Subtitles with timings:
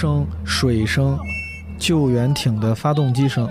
[0.00, 1.18] 声、水声、
[1.78, 3.46] 救援艇的发动机声，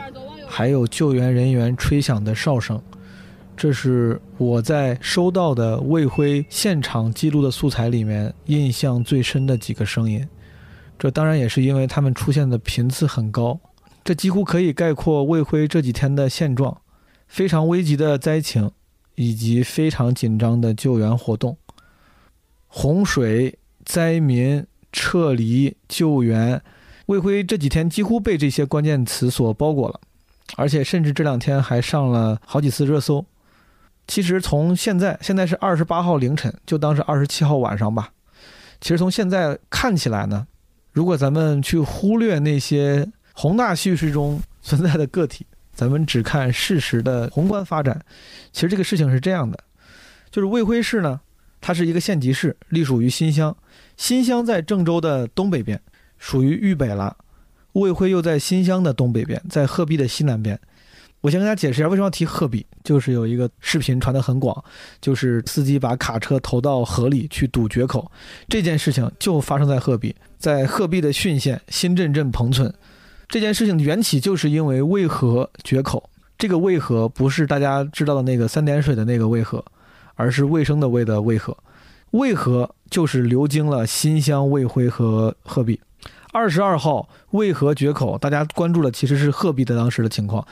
[0.47, 2.81] 还有救援人员吹响的哨声。
[3.55, 10.27] 这是我在收到的卫辉现场记录的素材里面印象最深的几个声音。
[10.97, 13.59] 这当然也是因为他们出现的频次很高，
[14.03, 16.81] 这几乎可以概括卫辉这几天的现状：
[17.27, 18.71] 非常危急的灾情，
[19.13, 21.55] 以及非常紧张的救援活动。
[22.65, 26.61] 洪水、灾民、撤离、救援，
[27.07, 29.99] 魏辉这几天几乎被这些关键词所包裹了，
[30.55, 33.25] 而且甚至这两天还上了好几次热搜。
[34.07, 38.11] 其实从现在，现在是二十八号凌晨，就当是二十七号晚上吧。
[38.81, 40.47] 其实从现在看起来呢，
[40.91, 48.01] 如果咱们去忽略那些宏大叙事中存在的个体，咱们只看事实的宏观发展，
[48.51, 49.59] 其实这个事情是这样的，
[50.31, 51.19] 就是魏辉市呢。
[51.61, 53.53] 它是一个县级市，隶属于新乡。
[53.99, 55.77] 新乡在郑州的东北边，
[56.17, 57.17] 属于豫北了。
[57.73, 60.57] 魏辉又在新乡的东北边，在鹤壁的西南边。
[61.19, 64.63] 我先跟大家解释一下为什么要提鹤壁，就是有一个视频传得很广，
[65.01, 68.09] 就是司机把卡车投到河里去堵决口，
[68.47, 72.73] 这件事情就发生在鹤壁，在鹤壁的浚县新镇镇彭村。
[73.27, 79.61] 这件事情的缘起就是因为渭河决口，这个渭河不是大家知道的那个三点水的那个渭河。
[80.15, 81.57] 而是卫生的卫的渭河，
[82.11, 85.79] 渭河就是流经了新乡、渭辉和鹤壁。
[86.31, 90.45] 二十二号渭河决口，大家关注的其实是鹤壁的当时的情况。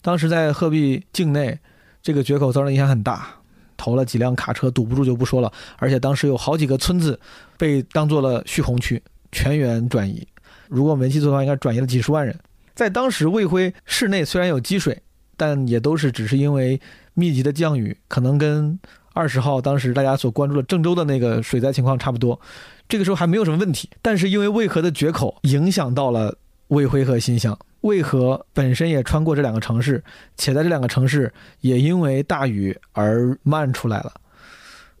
[0.00, 1.58] 当时在鹤壁境内，
[2.02, 3.28] 这个决口造成影响很大，
[3.76, 5.52] 投了几辆卡车，堵不住就不说了。
[5.78, 7.18] 而且当时有好几个村子
[7.56, 9.02] 被当做了蓄洪区，
[9.32, 10.26] 全员转移。
[10.68, 12.36] 如果没记错的话，应该转移了几十万人。
[12.74, 15.00] 在当时渭辉市内虽然有积水，
[15.36, 16.80] 但也都是只是因为
[17.14, 18.78] 密集的降雨，可能跟。
[19.16, 22.38] 二十号，当时大家所关注的郑州的那个水灾情况差不多，
[22.86, 23.88] 这个时候还没有什么问题。
[24.02, 26.36] 但是因为渭河的决口影响到了
[26.68, 30.04] 渭辉和新乡，渭河本身也穿过这两个城市，
[30.36, 31.32] 且在这两个城市
[31.62, 34.12] 也因为大雨而漫出来了。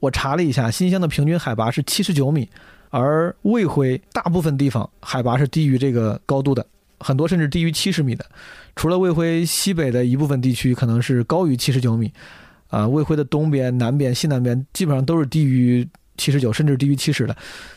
[0.00, 2.48] 我查了一下，新乡的平均海拔是七十九米，
[2.88, 6.66] 而渭辉大部分地方海拔是低于这个高度的，
[7.00, 8.24] 很多甚至低于七十米的。
[8.76, 12.10] 除了渭辉西北的一部分地区可能是高于七十九米。
[12.68, 17.36] 啊，卫辉的东边、南边、西南边基本上都是低于七十九，甚至低于七十的。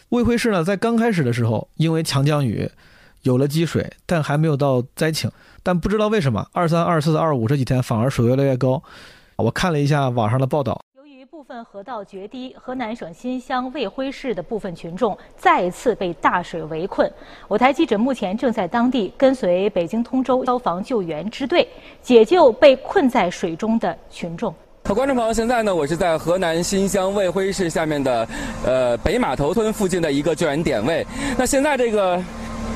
[0.09, 2.69] 卫辉市呢，在刚开始的时候，因为强降雨，
[3.21, 5.29] 有了积水，但还没有到灾情。
[5.61, 8.81] 但不知道为什么，二三、二四、二五这几天反而水越来越高。
[9.35, 10.81] 我看了一下网上的报道。
[10.95, 17.11] 由于部分河道决堤，河南省新乡卫辉市的部分群众再次被大水围困。
[17.47, 21.67] 我台记者目前正在当地跟随北京通州消防救援支队
[22.01, 24.55] 解救被困在水中的群众。
[24.85, 28.27] 好，观众朋友，现在呢，我是在河南新乡卫辉市下面的，
[28.65, 31.05] 呃，北码头村附近的一个救援点位。
[31.37, 32.21] 那现在这个。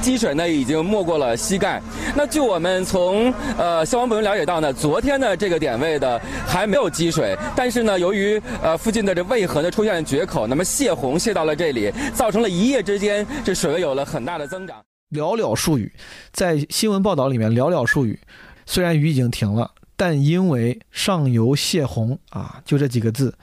[0.02, 1.82] 积水呢已经没过了膝盖。
[2.14, 14.76] 那据我们从呃消防部门了解到呢，昨天的这个点位的还没有积水，但是呢，由于呃附近的这渭河呢出现了决口，那么泄洪泄到了这里，造成了一夜之间这水位有了很大的增长。
[15.12, 15.90] 寥寥数语，
[16.34, 18.20] 在新闻报道里面寥寥数语，
[18.66, 19.72] 虽然雨已经停了，
[20.06, 23.34] 但因为上游泄洪啊，就这几个字，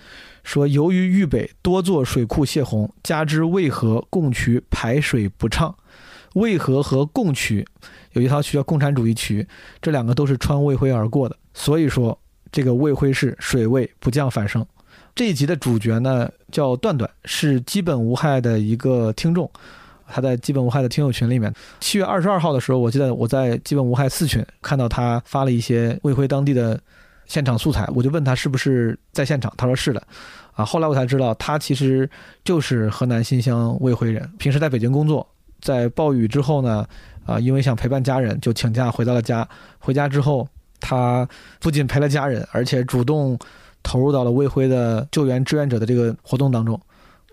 [0.44, 5.74] 说由于豫北多座水库泄洪，加之渭河供渠排水不畅。
[6.34, 7.66] 渭河和贡渠
[8.12, 9.48] 有一条渠叫共产主义渠，
[9.80, 12.20] 这两个都是穿渭辉而过的，所以说
[12.52, 14.66] 这个渭辉市水位不降反升。
[15.14, 19.50] 这一集的主角呢叫段段，是基本无害的一个听众，
[20.12, 21.52] 他在基本无害的听友群里面。
[21.80, 26.78] 七月二十二号的时候，我记得我在基本无害四群看到他发了一些渭辉当地的
[27.26, 30.02] 现场素材，我就问他是不是在现场，他说是的。
[30.54, 32.08] 啊，后来我才知道他其实
[32.44, 35.26] 就是河南新乡渭辉人， 平时在北京工作。
[35.60, 36.86] 在暴雨之后呢，
[37.26, 39.46] 啊，因为想陪伴家人，就请假回到了家。
[39.78, 40.48] 回家之后，
[40.80, 41.28] 他
[41.60, 43.38] 不仅陪了家人，而且主动
[43.82, 46.80] 投入到了卫辉的救援志愿者的这个活动当中。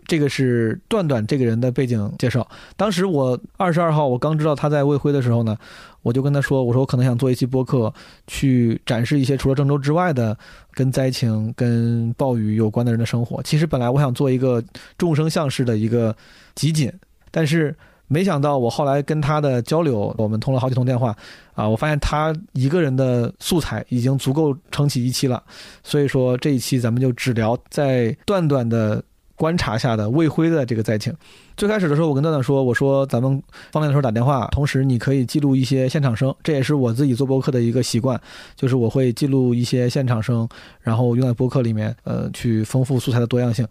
[0.07, 2.47] 这个是段段这个人的背景介绍。
[2.75, 5.55] 当时我二十二号我刚知道他在卫辉的时候呢，
[6.01, 7.93] 我就跟他说：“我说我可能想做一期播客，
[8.25, 10.35] 去展示一些除了郑州之外的
[10.73, 13.43] 跟灾情、跟暴雨有关的人的生活。
[13.43, 14.63] 其实本来我想做一个
[14.97, 16.15] 众生相式的一个
[16.55, 16.91] 集锦，
[17.29, 17.75] 但是。”
[18.09, 21.13] 没想到我后来跟他的交流，我们通了好几通电话，
[21.53, 25.43] 啊，我发现他一个人的素材已经足够撑起一期了，
[25.83, 29.03] 所以说这一期咱们就只聊在段段的
[29.37, 31.13] 观察下的魏辉的这个灾情。
[31.55, 33.41] 最开始的时候，我跟段段说，我说咱们
[33.71, 38.19] 方便的时候打电话，同时你可以记录一些现场声，这也是我自己做播客的一个习惯，
[38.57, 40.45] 就是我会记录一些现场声，
[40.81, 43.65] 然后用在播客里面，呃，去丰富素材的多样性。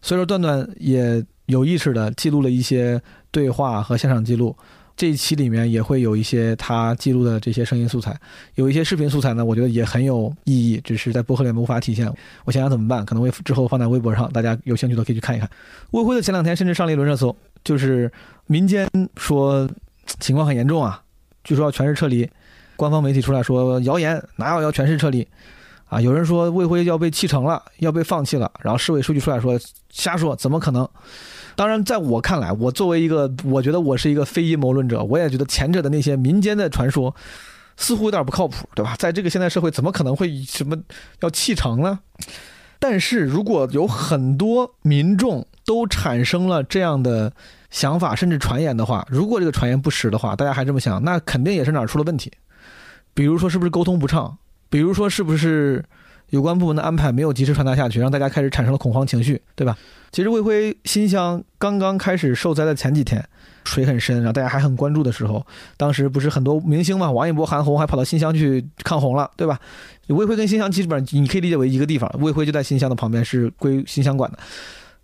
[0.00, 3.00] 所以说段段也有意识的记录了一些。
[3.34, 4.54] 对话和现场记录，
[5.02, 8.16] 这一期里面也会有一些他记录的这些声音素材，
[8.54, 12.08] 有一些视频素材呢，我觉得也很有意义，只是在播客里面无法体现。
[12.44, 15.50] 我想想怎么办，可能会之后放在微博上，大家有兴趣的可以去看一看。
[15.90, 18.12] 魏辉的前两天甚至上了一轮热搜，就是
[18.46, 19.68] 民间说
[20.20, 21.02] 情况很严重啊，
[21.42, 22.30] 据说要全市撤离，
[22.76, 25.26] 官方媒体出来说谣言，哪有要全市撤离？
[25.88, 29.58] 啊，有人说魏辉要被弃城了，要被放弃了，然后市委书记出来说
[29.90, 30.88] 瞎说，怎么可能？
[31.54, 37.14] 当然，在我看来，我作为一个，我觉得我是一个非阴谋论者，我也觉得前者的那些民间的传说
[37.76, 38.94] 似乎有点不靠谱，对吧？
[38.98, 40.76] 在这个现代社会，怎么可能会什么
[41.20, 41.98] 要弃城呢？
[42.78, 47.32] 但是如果有很多民众都产生了这样的
[47.70, 52.32] 想法，甚至传言的话，如果这个传言不实的话，大家还这么想，那肯定也是哪儿出了问题。
[53.14, 54.36] 比如说，是不是沟通不畅？
[54.68, 55.84] 比如说，是不是
[56.32, 59.76] 有关部门的安排没有及时传达下去，让大家开始产生了恐慌情绪，对吧？
[60.12, 63.22] 其实魏辉新乡刚刚开始受灾的前几天，
[63.64, 65.46] 水很深，然后大家还很关注的时候，
[65.76, 69.60] 当时不是很多明星嘛，王一博、韩红还跑到新乡去抗洪了，对吧？
[70.06, 74.38] 魏辉跟新乡基本上你可以理解为一个地方，魏辉就在新乡的旁边，是归新乡管的。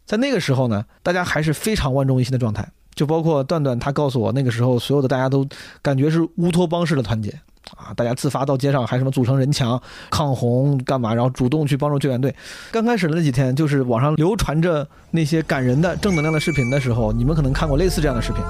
[0.07, 5.47] 在那个时候呢，大家还是非常万众一心的状态，就包括段段他告诉我，那个时候所有的大家都
[5.83, 7.39] 感觉是乌托邦式的团结。
[7.77, 7.93] 啊！
[7.95, 9.81] 大家自发到街上，还什么组成人墙
[10.11, 11.15] 抗洪干嘛？
[11.15, 12.35] 然后主动去帮助救援队。
[12.71, 18.43] 刚开始的那几天，就是网上流传着那些感人的正能量的视频的时候，你们可能看过类似这样的视频。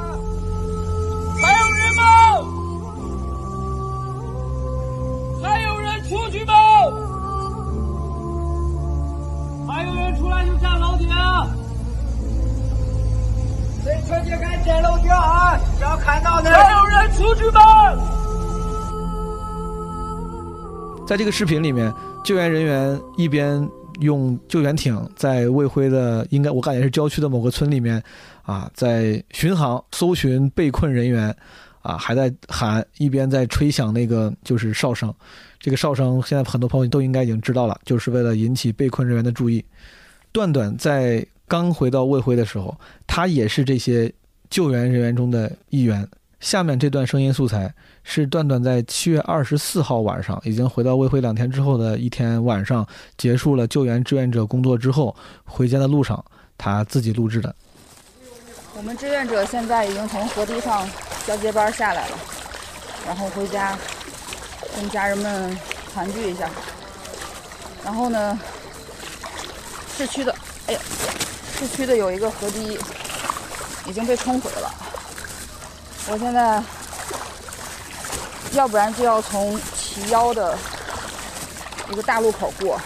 [1.41, 2.03] 还有人吗？
[5.43, 6.53] 还有人出去吗？
[9.67, 11.09] 还有人出来就站楼顶。
[13.85, 15.59] 谁出去敢站楼顶啊？
[15.81, 16.51] 要看到的。
[16.51, 17.61] 还有人出去吗？
[21.09, 21.91] 在这个视频里面，
[22.23, 23.67] 救援人员一边
[24.01, 28.03] 用救援艇在魏辉的应该我感觉是郊区的某个村里面，
[28.43, 31.35] 啊，在巡航搜寻被困人员，
[31.81, 35.11] 啊，还在喊，一边在吹响那个就是哨声。
[35.59, 39.65] 这个哨声现在很多朋友都应该已经知道了，就是为了引起被困人员的注意。
[40.31, 44.13] 段段在刚回到魏辉的时候，他也是这些
[44.51, 46.07] 救援人员中的一员。
[46.41, 47.75] 下面这段声音素材
[48.11, 52.85] 是段段在七月二十四号晚上，已经回到魏辉两天之后的一天晚上，
[53.19, 55.15] 结束了救援志愿者工作之后，
[55.45, 56.25] 回家的路上
[56.57, 57.55] 他自己录制的。
[58.75, 60.89] 我们志愿者现在已经从河堤上
[61.27, 62.19] 交接班下来了，
[63.07, 63.77] 然后回家
[64.75, 65.55] 跟家人们
[65.93, 66.49] 团聚一下。
[67.85, 68.41] 然后呢，
[69.99, 70.35] 市区的，
[70.67, 70.81] 哎呀，
[71.59, 72.79] 市区的有一个河堤
[73.87, 74.75] 已经被冲毁了。
[76.11, 76.63] 我现在，
[78.59, 80.59] 要不然就要从齐腰的
[81.93, 82.81] 一个大路口过，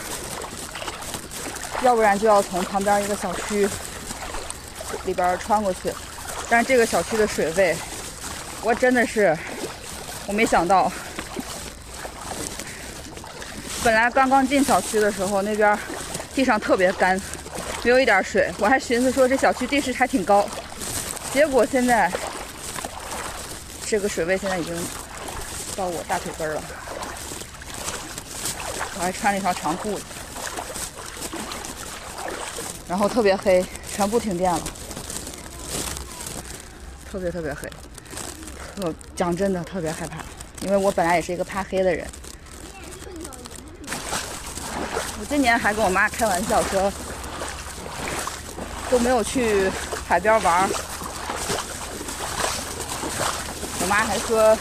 [1.83, 3.67] 要不然就要从旁边一个小区
[5.07, 5.91] 里边穿过去。
[6.51, 7.75] 但是这个小区的水位，
[8.61, 9.35] 我真的是
[10.27, 10.93] 我没想到。
[13.83, 15.77] 本来刚刚进小区的时候，那边
[16.35, 17.19] 地上特别干，
[17.83, 20.47] 没有一点水，我还寻思说这小区地势还挺高，
[21.33, 22.13] 结果现在。
[23.85, 24.75] 这个水位现在已经
[25.75, 26.63] 到我大腿根儿了，
[28.95, 30.05] 我还穿了一条长裤子，
[32.87, 33.65] 然后特别黑，
[33.95, 34.61] 全部停电了，
[37.11, 37.69] 特别特别黑，
[38.77, 40.19] 特讲真的特别害怕，
[40.61, 42.07] 因为我本来也是一个怕黑的人。
[45.19, 46.93] 我今年还跟我妈开玩笑说，
[48.91, 49.71] 都没有去
[50.07, 50.69] 海边玩。
[53.81, 54.57] 我妈还说，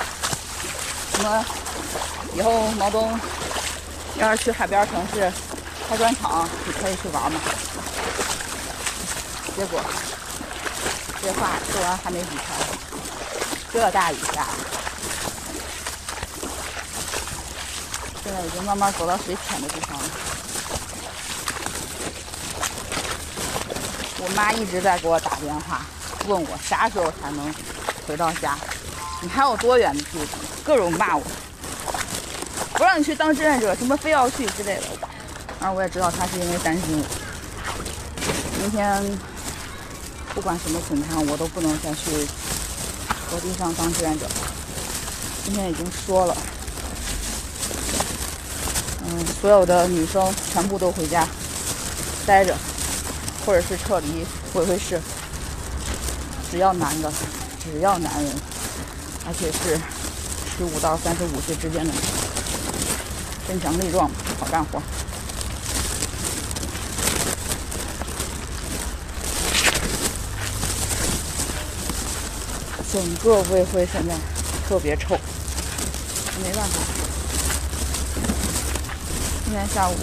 [1.22, 1.46] 么
[2.36, 3.20] 以后毛东
[4.18, 5.32] 要是去海边城市
[5.88, 7.40] 开砖厂，你可以去玩嘛。
[9.56, 9.82] 结果
[11.22, 12.40] 这话说完还没几天，
[13.74, 14.48] 这大雨下，
[18.24, 20.04] 现在已经慢慢走到水浅的地方了。
[24.24, 25.82] 我妈一直在给我打电话，
[26.28, 27.54] 问我啥时候才能
[28.08, 28.58] 回到家。
[29.22, 30.28] 你还有多远的距离？
[30.64, 31.24] 各种骂我，
[32.74, 34.84] 不让你去当志愿者，什么非要去之类的。
[35.60, 37.06] 然后我也知道他是因为担心我。
[38.62, 39.20] 明天
[40.36, 42.28] 不管什么情况，我都不能再去
[43.30, 44.28] 河堤上当志愿者。
[45.44, 46.38] 今天已经说了，
[49.06, 51.28] 嗯，所有的女生全部都回家
[52.26, 52.56] 待着，
[53.46, 55.02] 或者是撤离回回市。
[56.52, 57.12] 只要男的，
[57.64, 58.32] 只要男人。
[59.24, 59.80] 而且是
[60.58, 61.94] 十五到三十五岁之间的，
[63.48, 64.82] 身强力壮，好干活。
[72.92, 74.14] 整个卫辉现在
[74.68, 75.18] 特别臭，
[76.44, 76.80] 没办法。
[79.46, 79.96] 今天下午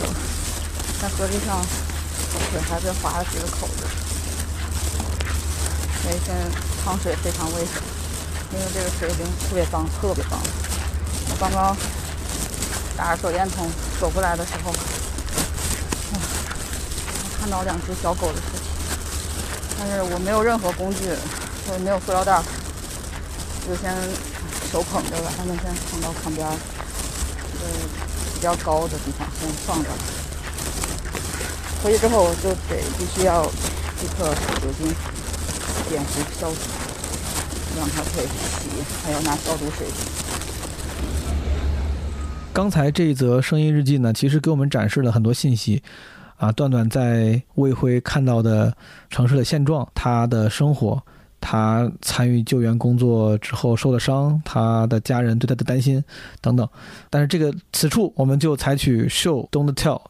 [1.00, 1.62] 在河堤上，
[2.50, 3.86] 腿还被划了几个口子，
[6.02, 6.40] 所以现在
[6.82, 7.74] 趟水非常危险，
[8.52, 10.38] 因为这个水已经特别脏，特别脏。
[11.30, 11.76] 我刚刚
[12.96, 14.72] 打着手电筒走过来的时候，
[17.38, 18.68] 看到两只小狗的尸体，
[19.78, 21.10] 但是我没有任何工具，
[21.68, 22.42] 我也没有塑料袋，
[23.68, 23.94] 就先
[24.72, 27.66] 手捧着把它们先放到旁边，呃，
[28.34, 29.90] 比较高的地方先放着。
[31.84, 34.92] 回去之后我就得必须要立刻酒精
[35.90, 36.56] 碘伏消毒，
[37.78, 38.68] 让它可以洗，
[39.04, 39.86] 还要拿消毒水。
[42.52, 45.80] 刚才这一则声音日记呢，其实给我们展示了很多信息，
[46.36, 48.76] 啊，段段在卫辉看到的
[49.08, 51.00] 城市的现状，他的生活，
[51.40, 56.02] 他参与救援工作之后受的伤，他的家人对他的担心
[56.40, 56.68] 等等。
[57.08, 60.00] 但是这个此处我们就采取 show don't tell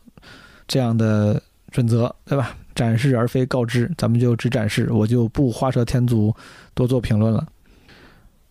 [0.66, 2.56] 这样的准则，对吧？
[2.74, 6.34] 展示而非告知，咱们就只展示，我就不画蛇添足，
[6.74, 7.46] 多做评论了。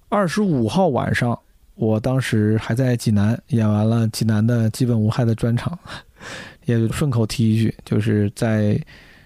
[0.10, 1.38] 二十五号晚上。
[1.80, 5.78] 我当时还在济南演完了济南的基本无害的专场，
[6.66, 8.84] 也顺口提一句，就是在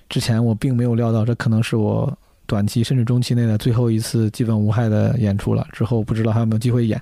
[0.10, 2.14] 之前我并没有料到这可能是我
[2.46, 5.66] 短期甚至中期内的最后一次基本无害的演出了。
[5.72, 7.02] 之后不知道还有没有机会演，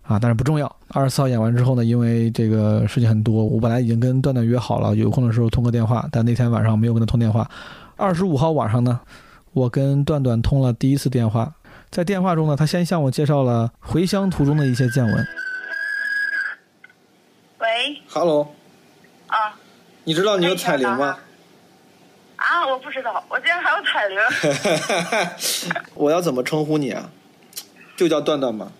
[0.00, 0.76] 啊，但是不重要。
[0.88, 7.46] 二十四号演完之后呢，因为这个事情很多，我本来已经跟段段约好了，有空的时候通个电话，但那天晚上没有跟他通电话。
[7.96, 8.98] 二十五号晚上呢，
[9.52, 11.54] 我跟段段通了第一次电话。
[11.94, 15.28] 在电话中呢，他先向我介绍了回乡途中的一些见闻。
[17.58, 18.52] 喂，Hello，
[19.28, 19.54] 啊，
[20.02, 21.16] 你知道你有彩铃吗？
[22.34, 24.18] 啊，我不知道，我竟然还有彩铃。
[25.94, 27.08] 我要怎么称呼你啊？
[27.96, 28.72] 就叫段段吧？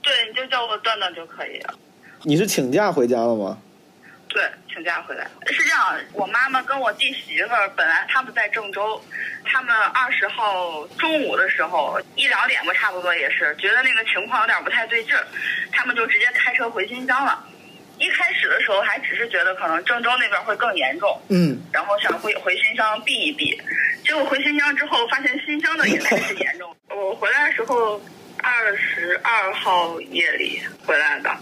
[0.00, 1.74] 对，你就叫我段段就可以了。
[2.22, 3.58] 你是请假回家了吗？
[4.36, 5.26] 对，请假回来。
[5.46, 9.02] 是这样，我妈妈跟我弟媳妇儿本来他们在郑州，
[9.42, 15.26] 他们二十号中午的时候一两点吧，差不多也是觉得那个情况有点不太对劲儿，
[15.72, 17.42] 他们就直接开车回新疆了。
[17.98, 23.58] 一开始的时候还只是觉得可能郑州那边会更严重，嗯，然后想回回新疆避一避，
[24.04, 26.76] 结果回新疆之后发现新疆的也开始严重。
[26.94, 27.98] 我回来的时候
[28.42, 31.34] 二十二号夜里回来的，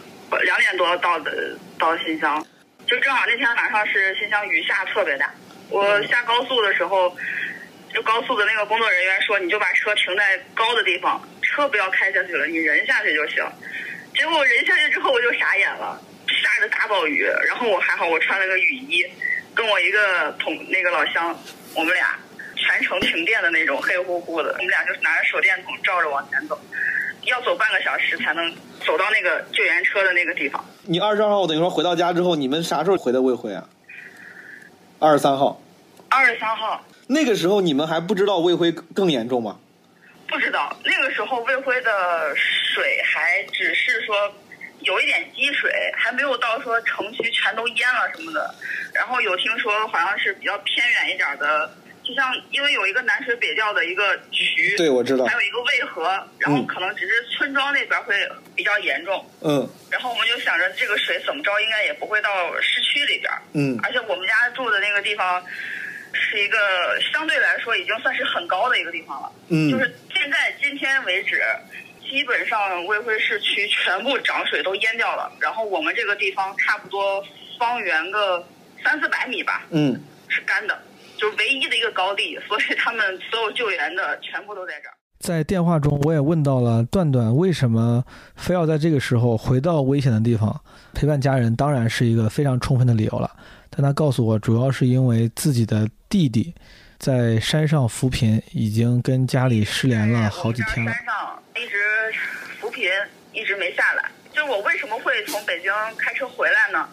[0.45, 2.47] 两点多到的到新乡。
[2.87, 5.33] 就正好那天晚上是新乡雨下特别大，
[5.71, 7.17] 我下高速的时候，
[7.93, 13.43] 就高速的那个工作人员说，你就把车停在高的地方，车不要开下去了，你人下去就行。
[14.15, 19.05] 结果人下去之后我就傻眼了，下着大暴雨，然后我还好我穿了个雨衣，
[19.55, 21.37] 跟我一个同那个老乡，
[21.75, 22.19] 我们俩
[22.55, 26.61] 全程停电的那种黑乎乎的，我们俩就拿着手电筒照着往前走。
[27.27, 28.55] 要走半个小时才能
[28.85, 30.65] 走到那个救援车的那个地方。
[30.83, 33.67] 你二十二号等于说回到家之后，你们啥时候回的卫辉啊？
[34.99, 35.61] 二十三号。
[36.09, 36.85] 二十三号。
[37.07, 39.59] 那个时候你们还不知道卫辉更严重吗？
[40.29, 44.33] 不知道，那个时候卫辉的水还只是说
[44.81, 48.55] 有一点积水，还没有到说城区全都淹了什么的。
[48.93, 51.71] 然后有听说好像是比较偏远一点的。
[52.05, 58.15] 就像因为有一个南水北调的一个渠，对，我知道，还有一个渭河，然后可能只是村庄那边会
[58.55, 59.25] 比较严重。
[59.41, 59.67] 嗯。
[59.91, 62.29] 然后我们就想着这个水怎么着应该也不会到
[62.61, 63.33] 市区里边。
[63.55, 63.81] 嗯。
[63.83, 65.43] 而且我们家住的那个地方
[66.13, 66.59] 是一个
[67.11, 69.33] 相对来说已经算是很高的一个地方了。
[69.49, 69.71] 嗯。
[69.71, 71.43] 就是现在今天为止，
[72.07, 77.25] 基本上卫辉市区全部涨水都淹掉了，然后我们这个地方差不多
[77.59, 78.47] 方圆个
[78.85, 79.65] 三四百米吧。
[79.71, 79.99] 嗯。
[80.29, 80.83] 是干的。
[81.17, 84.95] 就唯一的一个高地，所以他们所有救援的全部都在这儿。
[85.21, 88.05] 在电话中，我也问到了段段为什么
[88.37, 90.61] 非要在这个时候回到危险的地方
[90.93, 93.31] 陪伴家人，当然是一个非常充分的理由了。
[93.71, 96.55] 但他告诉我，主要是因为自己的弟弟
[96.99, 100.93] 在山上扶贫，已经跟家里失联了好几天了。
[100.93, 101.77] 山上一直
[102.61, 102.91] 扶贫，
[103.33, 104.11] 一直没下来。
[104.31, 106.87] 就是我为什么会从北京开车回来呢？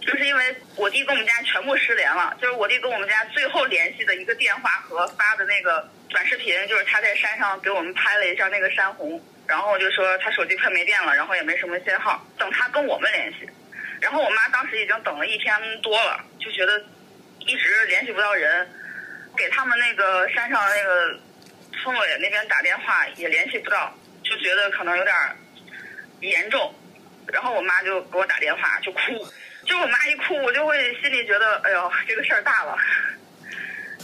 [0.00, 13.48] 就是因为我弟跟我们家全部失联了，就是我弟跟我们家最后联系的一个电话和发的那个短视频，就是他在山上给我们拍了一下那个山洪，然后就说他手机快没电了，然后也没什么信号，等他跟我们联系。
[14.00, 16.84] 然后我妈当时已经等了一天多了，就觉得
[17.38, 18.68] 一直联系不到人，
[19.36, 21.18] 给他们那个山上那个
[21.72, 25.14] 村委那边打电话也联系不到，就觉得可能有点
[26.20, 26.74] 严重，
[27.32, 29.00] 然后我妈就给我打电话就哭。
[29.64, 32.76] 就我妈一哭，我就会心里觉得，哎呦，这个事儿大了。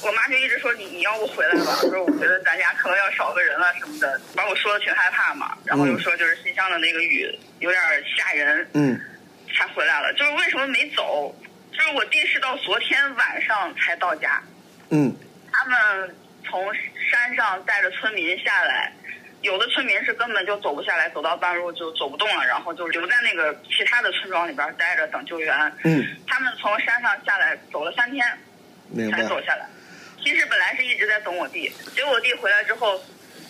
[0.02, 5.56] 我妈就一直说你你要不回来吧，说我觉得咱家可能要少个人了什么的，把我说的挺害怕嘛。
[5.66, 7.82] 然后又说就是新乡的那个雨有点
[8.16, 8.98] 吓人，嗯，
[9.54, 10.12] 才回来了。
[10.14, 11.34] 就是为什么没走？
[11.72, 14.42] 就是我弟是到昨天晚上才到家，
[14.90, 15.14] 嗯
[15.52, 16.16] 他们
[16.48, 18.92] 从山上带着村民下来，
[19.42, 25.56] 有的村民是根本就走不下来，走到半路就走不动了，然后就留在那个其他的村庄里边待着等救援。
[25.84, 28.24] 嗯，他们从山上下来走了三天。
[29.12, 29.68] 才走下来。
[30.20, 33.00] 其实本来是一直在等我弟，结果我弟回来之后，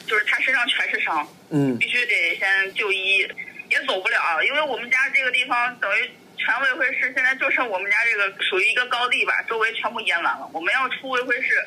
[0.06, 3.26] 就是他身上全是伤，嗯必须得先就医，
[3.70, 10.46] 也走不了，因为我们家这个地方等于全卫辉市现在就剩我们家这个属于一个高地吧，周围全部淹完了。
[10.52, 11.64] 我们要出卫辉市，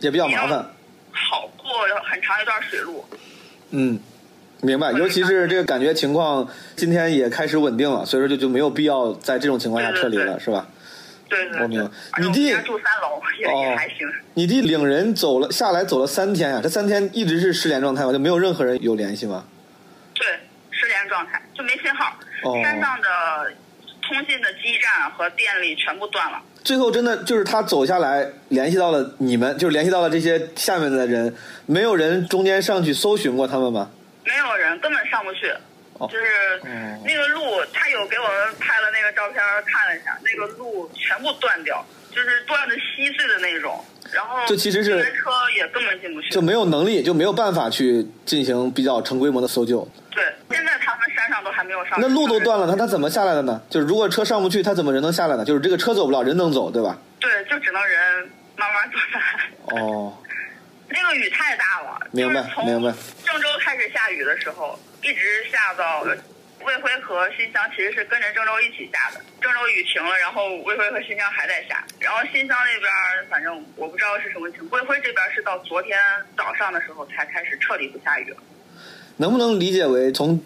[0.00, 0.66] 也比较麻烦。
[1.12, 3.08] 好过很长一段水路。
[3.72, 3.98] 嗯，
[4.60, 4.92] 明白。
[4.92, 10.68] 尤其是这个感觉情况今天也开始稳定了，所以说就就没有必要在这种情况下撤离了，是吧？
[11.28, 14.06] 对对对我明白，你弟家住三楼， 也、哦也还行。
[14.34, 18.12] 你弟领人走了下来走了三天呀、这三天一直是失联状态吗？
[18.12, 19.44] 就没有任何人有联系吗？
[20.14, 20.26] 对，
[20.70, 22.14] 失联状态就没信号，
[22.44, 23.08] 哦山上的
[24.02, 26.38] 通信的基站和电力全部断了。
[26.64, 31.34] 最后真的就是他走下来，联系到了你们，就是联系到了这些下面的人，
[31.66, 33.90] 没有人中间上去搜寻过他们吗？
[34.24, 35.52] 没有人，根本上不去。
[35.98, 36.24] 哦就是
[36.62, 37.40] 哦那个路，
[37.72, 43.84] 他有给我们拍了那个照片看了一下，那个路全部断掉，就是断的稀碎的那种。
[44.14, 46.30] 然后这其实是车也根本进不去。
[46.30, 49.86] 就没有能力，就没有办法去进行比较成规模的搜救。
[50.10, 51.98] 对，现在他们山上都还没有上。
[52.00, 53.60] 那路都断了，他他怎么下来的呢？
[53.70, 55.44] 就是如果车上不去，他怎么人能下来呢？
[55.44, 56.98] 就是这个车走不了，人能走，对吧？
[57.18, 59.80] 对，就只能人慢慢走下来。
[59.80, 60.12] 哦，
[60.88, 62.92] 那个雨太大了，明白明白
[63.24, 65.20] 郑州开始下雨的时候，一直
[65.50, 66.04] 下到
[66.64, 69.20] 魏辉和新乡，其实是跟着郑州一起下的。
[69.40, 72.90] 郑州雨停了，然后魏辉和新乡还在下，然后新乡那边
[73.28, 75.98] 反正我不知道是什么情况，卫辉这边是到昨天
[76.36, 78.36] 早上的时候才开始彻底不下雨了。
[79.16, 80.40] 能不能理解为从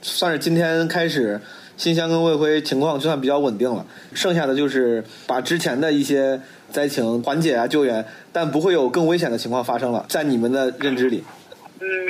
[0.00, 1.40] 算是今天开始，
[1.76, 11.24] 新乡跟魏辉情况就算比较稳定了，剩下的就是把之前的一些灾情缓解啊、救援，但不会有更危险的情况发生了，在你们的认知里。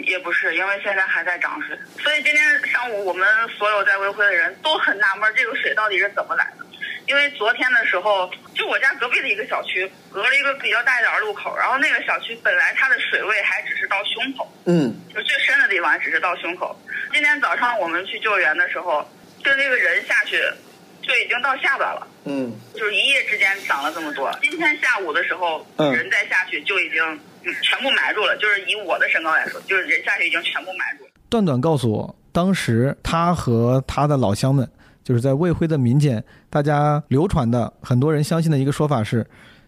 [0.05, 3.27] 也不是，因为现在还在涨水，所以今天上午我们
[3.59, 6.67] 所有在卫辉的人都很纳闷，这个水到底是怎么来的？
[7.09, 16.81] 因为昨天的时候，就我家隔壁的一个小区，隔了一个比较大一点的路口，然后那个小区本来它的水位还只是到胸口，嗯，就最深的地方只是到胸口。
[17.13, 19.07] 今天早上我们去救援的时候，
[19.43, 20.41] 就那个人下去
[21.03, 22.07] 就已经到下巴了。
[22.25, 24.31] 嗯，就是一夜之间涨了这么多。
[24.41, 27.21] 今天下午的时候，嗯人再下去就已经嗯
[27.63, 28.37] 全部埋住了。
[28.37, 31.11] 就是以我的身高来说，就是人下去已经全部埋住了。
[31.29, 34.69] 段段告诉我，当时他和他的老乡们，
[35.03, 39.27] 就是在卫辉的民间，大家流传的很多人相信的一个说法是，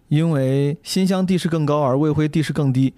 [0.09, 2.95] 因为新乡地势更高，而卫辉地势更低。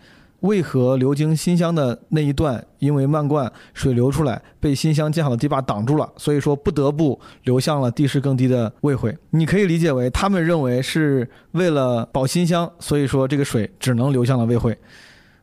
[0.47, 9.15] 为何流经新乡的那一段，因为漫灌水流出来，被新乡建好的堤坝挡住了，所以说不得不流向了地势更低的卫辉。
[9.31, 14.77] 你可以理解为，他们认为是为了保新乡，所以说这个水只能流向了卫辉。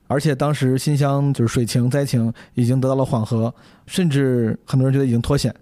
[0.08, 3.54] 而且当时新乡就是水情灾情已经得到了缓和，
[3.86, 5.54] 甚至很多人觉得已经脱险，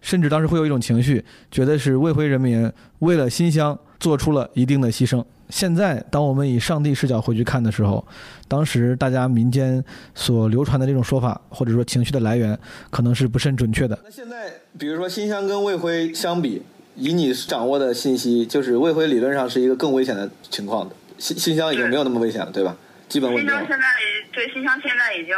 [0.00, 5.24] 甚至当时会有一种情绪，觉得是卫辉人民为了新乡做出了一定的牺牲。
[5.50, 8.04] 现在，当我们以上帝视角回去看的时候，
[8.48, 9.82] 当时大家民间
[10.14, 12.58] 所流传的这种说法，或者说情绪的来源，
[12.90, 13.98] 可能是不甚准确的。
[14.02, 16.62] 那现在，比如说新乡跟卫辉相比，
[16.96, 22.76] 以你掌握的信息，就是卫辉理论上是一个更危险的情况的，新新乡已经没有那么危险了，对吧？
[23.08, 23.48] 基本稳定。
[23.48, 23.84] 新乡现在
[24.32, 25.34] 对新乡现在已经，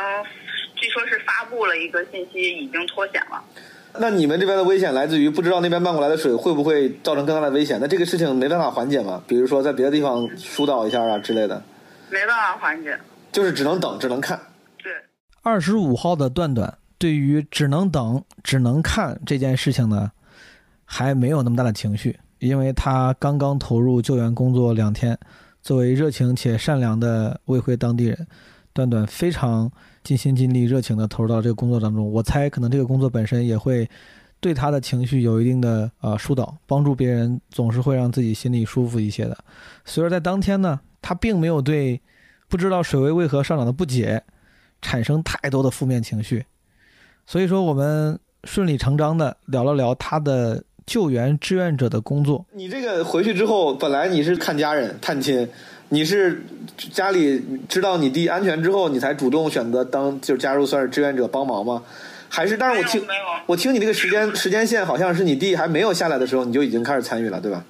[0.76, 3.42] 据说是发布了一个信息，已经脱险了。
[4.00, 7.78] 那你们这边的危险来自于不知道那边漫过来的水会不会造成更大的危险？
[7.80, 9.22] 那这个事情没办法缓解吗？
[9.26, 11.62] 比如说在别的地方疏导一下啊之类的，
[12.10, 12.98] 没办法缓解。
[13.32, 14.40] 就是只能等，只能看。
[14.82, 14.92] 对，
[15.42, 20.10] 二十五号的段段对于只能等、只能看这件事情呢，
[20.84, 25.18] 还没有那么大的情绪，因为他刚刚投入救援工作两天。
[25.62, 28.26] 作为热情且善良的卫辉当地人，
[28.72, 29.68] 段段非常
[30.06, 32.08] 尽心尽力、热情地投入到这个工作当中。
[32.08, 33.90] 我猜，可能这个工作本身也会
[34.38, 39.36] 对他的情绪有一定的呃疏导，帮助别人总是会让自己心里舒服一些的。
[39.84, 42.00] 所以说，在当天呢，他并没有对
[42.46, 44.22] 不知道水位为何上涨的不解
[44.80, 46.44] 产生太多的负面情绪，
[47.26, 52.46] 所以说我们顺理成章的聊了聊他的救援志愿者的工作。
[52.52, 55.48] 你这个回去之后，本来你是看家人、探亲，
[55.88, 56.42] 你是
[56.92, 61.82] 家里知道你弟安全之后，你才主动选择当就加入算是志愿者帮忙吗？
[62.28, 62.56] 还是？
[62.56, 63.06] 但是我听
[63.46, 67.64] 我听你这个时间 时间线，好像是你弟还没有下来的时候，你就已经开始参与了，对吧？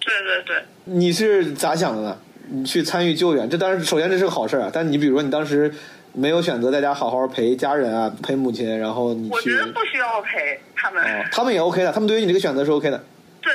[0.00, 2.18] 对对对，你是咋想的呢？
[2.48, 4.70] 你去参与救援，这当然首先这是个好事啊。
[4.72, 5.72] 但你比如说你当时
[6.14, 11.04] 没有选择在家好好陪家人啊，陪母亲，然后你去我觉，得不需要陪他们。
[11.04, 13.04] 哦，他们也 OK 的，他们对于你这个选择是 OK 的。
[13.42, 13.52] 对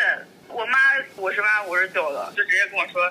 [0.48, 0.78] 我妈
[1.18, 3.02] 五十八、五十九的，就直接跟我说，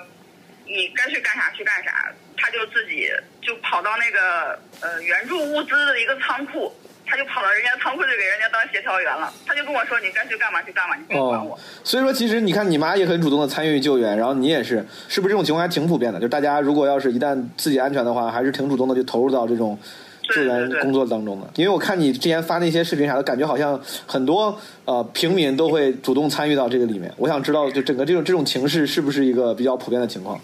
[0.65, 2.11] 你该去干啥去干啥。
[2.37, 3.09] 他就自己
[3.41, 6.71] 就跑到那个呃援助物资的一个仓库，
[7.05, 9.33] 他就跑到人家仓库就给人家当协调员了。
[9.47, 11.55] 他就跟我说，你该去干嘛去干嘛，你别管我。
[11.55, 16.19] 哦，所以说其实你看你妈也很主动的参与救援，然后你也是，是不是这种情况还挺普遍的？
[16.19, 19.79] 就大家如果要是一旦自己安全的话，还是挺主动的就投入到这种
[20.23, 21.49] 救援工作当中的。
[21.55, 27.11] 因为我看你之前发那些视频啥的，感觉好像很多呃平民都会主动参与到这个里面。
[27.17, 30.39] 我想知道，就整个这种这种情势是不是一个比较普遍的情况？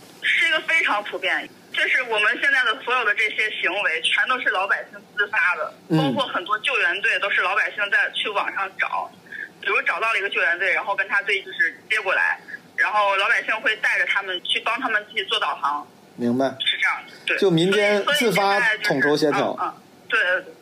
[0.81, 9.07] 非常普遍，就是我们现在的所有的这些行为，全都是老百姓自发的，嗯包括很多救援队都是老百姓在去网上找，
[9.61, 12.39] 比如找到了一个救援队，然后跟他队就是接过来，
[12.75, 16.47] 然后老百姓会带着他们去帮他们自己做导航，明白？
[16.65, 17.37] 是这样的，对。
[17.37, 19.73] 就民间自发统筹协调嗯嗯，
[20.09, 20.53] 对对对。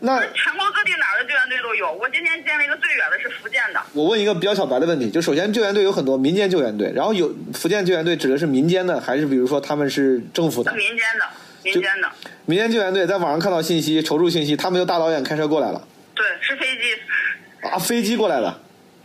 [0.00, 1.92] 那全国各地哪儿的救援队都有。
[1.92, 10.72] 我今天见了一个最远的是福建的，我问一个比较小白的问题，就首先救援队有很多民间救援队，然后有福建救援队指的是民间的，还是比如说他们是政府的？
[10.74, 11.26] 民间的，
[11.64, 12.10] 民间的，
[12.46, 15.82] 民间救援队在网上看到信息、求助信息，他们就大老远开车过来了。
[16.14, 18.60] 对，是飞机，啊，飞机过来的，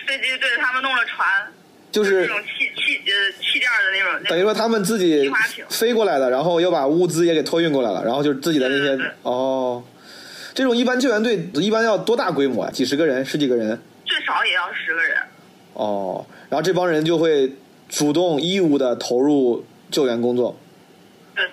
[0.05, 1.27] 飞机对他们弄了船，
[1.91, 5.31] 就是那种气气呃气垫的那种，那等于说他们自己
[5.69, 9.83] 飞过来的，然后又把物资也给托运过来了，然后就是自己的那些哦，
[10.53, 12.71] 这种一般救援队一般要多大规模啊？
[12.71, 15.17] 几十个人、十几个人最少也要十个人。
[15.73, 17.51] 哦，然后这帮人就会
[17.89, 20.55] 主动义务的投入救援工作。
[21.35, 21.43] 对，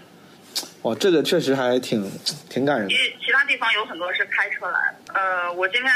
[0.83, 2.11] 哦，这个确实还挺
[2.51, 2.99] 挺感人的因。
[2.99, 5.15] 为其他地方有很多是开车来的。
[5.15, 5.91] 呃，我今天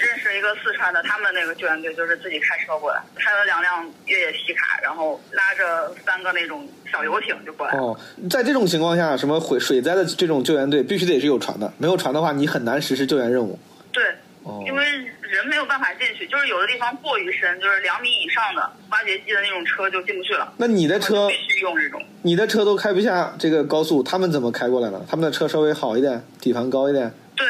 [0.00, 7.80] 认识一个四川的，他们那个救援队就是自己开车过来，开了两辆越野皮卡，然后拉着三个那种小游艇就过来了。
[7.80, 13.58] 哦，在这种情况下，什么水水灾的这种救援队必须得是有船的，没有船的话，你很难实施救援任务。
[13.92, 14.02] 对，
[14.42, 14.84] 哦因为
[15.20, 20.52] 人没有办法进去，就是有的地方过于深，就是两米以上的挖掘机的那种车就进不去了。
[20.56, 22.02] 那你的车必，须用这种。
[22.22, 25.00] 你的车都开不下这个高速，他们怎么开过来呢？
[25.08, 27.46] 他们的车稍微好一点，底盘高一点，对，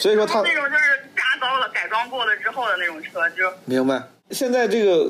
[0.00, 4.02] 所以说他那种就是加高了、改装过了之后的那种车，就明白。
[4.30, 5.06] 现在这个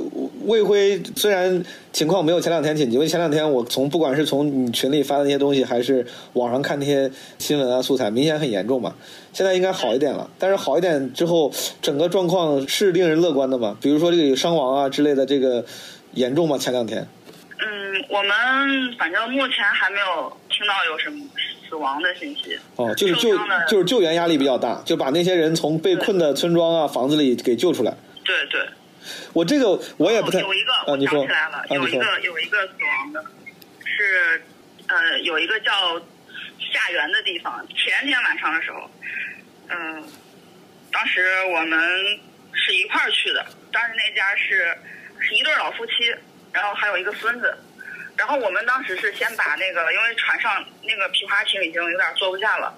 [0.46, 8.92] 魏辉虽然情况没有前两天紧急，因为前两天我从不管是从你群里发的那些东西，还是网上看那些新闻啊素材，明显很严重嘛。
[9.33, 13.76] 现在应该好一点了，但是好一点之后，整个状况是令人乐观的嘛？
[13.81, 15.64] 比如说这个有伤亡啊之类的，这个
[16.14, 16.59] 严重吗？
[16.59, 17.07] 前两天
[17.61, 21.24] 嗯，我们反正目前还没有听到有什么
[21.66, 22.58] 死亡的信息。
[22.76, 27.96] 哦，就是救就是救援压力比较大，就把那些人从被困的村庄啊、房子里给救出来。
[28.22, 28.68] 对对。
[29.32, 33.24] 我这个我也不太有一个，啊，我你说想起来了，有一个有一个死亡的，
[33.86, 34.42] 是
[34.88, 35.72] 呃有一个叫
[36.58, 37.66] 下园的地方。
[37.68, 38.90] 前天晚上的时候，
[39.68, 40.04] 嗯、
[40.92, 41.80] 当时我们
[42.52, 44.76] 是一块儿去的，当时那家是
[45.18, 46.14] 是一对老夫妻，
[46.52, 47.56] 然后还有一个孙子。
[48.20, 52.70] 然后我们当时是先把那个，因为船上那个皮划艇已经有点坐不下了，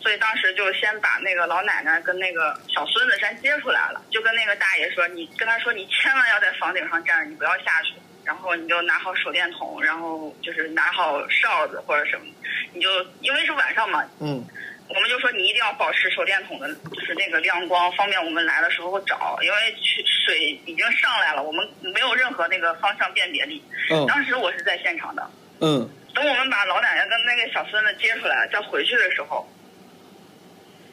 [0.00, 7.92] 所以当时就先把那个老奶奶跟那个小孙子先接出来了，就跟那个大爷说，你跟他说你千万要在房顶上站着，你不要下去。
[8.24, 12.24] 然后你就拿好手电筒，然后就是拿好哨子或者什么，
[12.72, 12.88] 你就
[13.20, 14.44] 因为是晚上嘛，嗯
[14.88, 19.38] 我们就说你一定要保持手电筒的，就是那个亮光，方便我们来的时候找。
[19.42, 23.62] 因为去水已经上来了，我们没有任何那个方向辨别力。
[23.90, 29.46] 嗯当时我是在现场的，嗯等我们把老奶奶跟那个小孙子接出来，再回去的时候，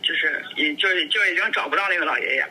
[0.02, 2.46] 就是也就是就已经找不到那个老爷爷，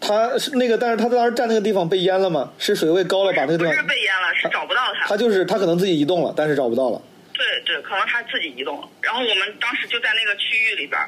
[0.00, 2.52] 他是那个，但是他当时站那个地方被淹了吗？
[2.58, 5.08] 是水位高了把那个地不是，被淹了，是找不到他。
[5.08, 7.02] 他就是他可能自己移动了，但是找不到了。
[7.38, 8.88] 对对，可能他自己移动了。
[9.00, 11.00] 然后我们当时就在那个区域里边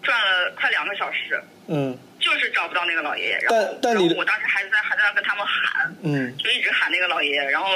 [0.00, 3.38] 转了快两个小时，嗯就是找不到那个老爷爷。
[3.38, 7.50] 然但后，但你然后我当时还在还在那跟他们喊，嗯就一直喊那个老爷爷。
[7.50, 7.68] 然后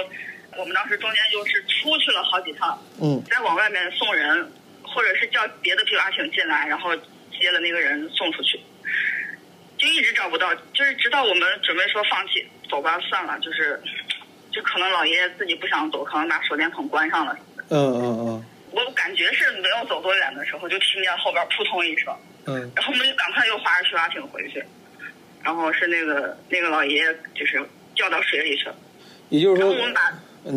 [0.56, 4.52] 我们当时中间就是出去了好几趟，嗯再往外面送人，
[4.84, 8.60] 或者是叫别的皮划艇进来，然后接了那个人送出去，
[9.76, 13.82] 就一直找不到，就是直到我们准备说放弃，走吧，算了，就是，
[14.52, 17.36] 就可能老爷爷自己不想走，可能把手电筒关上了。
[17.74, 24.64] 嗯嗯嗯我感觉是没有走多远的时候，就听见后边扑通一声，嗯然后我们就赶快又划着皮划艇回去，
[25.42, 27.60] 然后是那个那个老爷爷就是
[27.94, 28.76] 掉到水里去了。
[29.30, 30.00] 也就是说然后我们把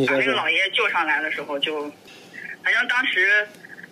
[0.08, 1.92] 把那个老爷爷救上来的时候就，
[2.64, 3.48] 反正当时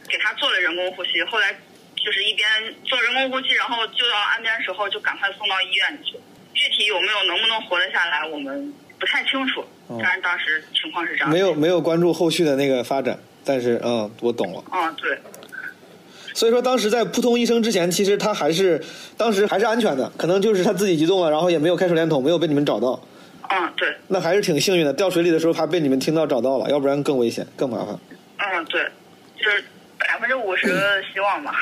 [0.07, 1.51] 给他做了人工呼吸，后来
[1.95, 2.47] 就是一边
[2.83, 6.19] 做人工呼吸，然后救到岸边的时候就赶快送到医院里去。
[6.53, 9.63] 具体有没有能不能活得下来，我们不太清楚。
[9.87, 11.29] 当然当时情况是这样。
[11.29, 14.63] 没有没有关注后续的那个发展，但是嗯，我懂了。
[14.71, 15.17] 嗯，对。
[16.33, 18.83] 所以说，当时在扑通一声之前，其实他还是
[19.15, 22.99] 当时还是安全的，可能就是他自己移动了，然后也没有开手电筒，没有被你们找到。
[23.49, 23.95] 嗯，对。
[24.07, 27.97] 那还是挺幸运的，掉水里的时候还被你们听到找到了，要不然更危险，更麻烦。
[28.37, 28.81] 嗯，对，
[29.37, 29.63] 就是
[29.97, 31.53] 百分之五十的希望吧。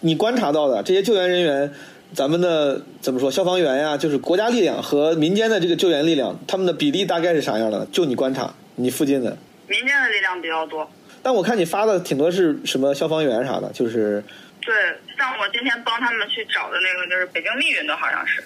[0.00, 1.72] 你观察到的这些救援人员，
[2.12, 3.30] 咱们的怎么说？
[3.30, 7.86] 消防员呀，就是国家力量和民间的这个救援力量，他们的比例大概是啥样的？
[7.92, 9.36] 就你观察，你附近的。
[9.68, 10.90] 民间的力量比较多。
[11.22, 14.22] 但我看你发的挺多是什么消防员啥的，就是。
[14.60, 14.74] 对，
[15.16, 18.42] 像我今天帮他们去找的那个，就是北京密云的，好像是。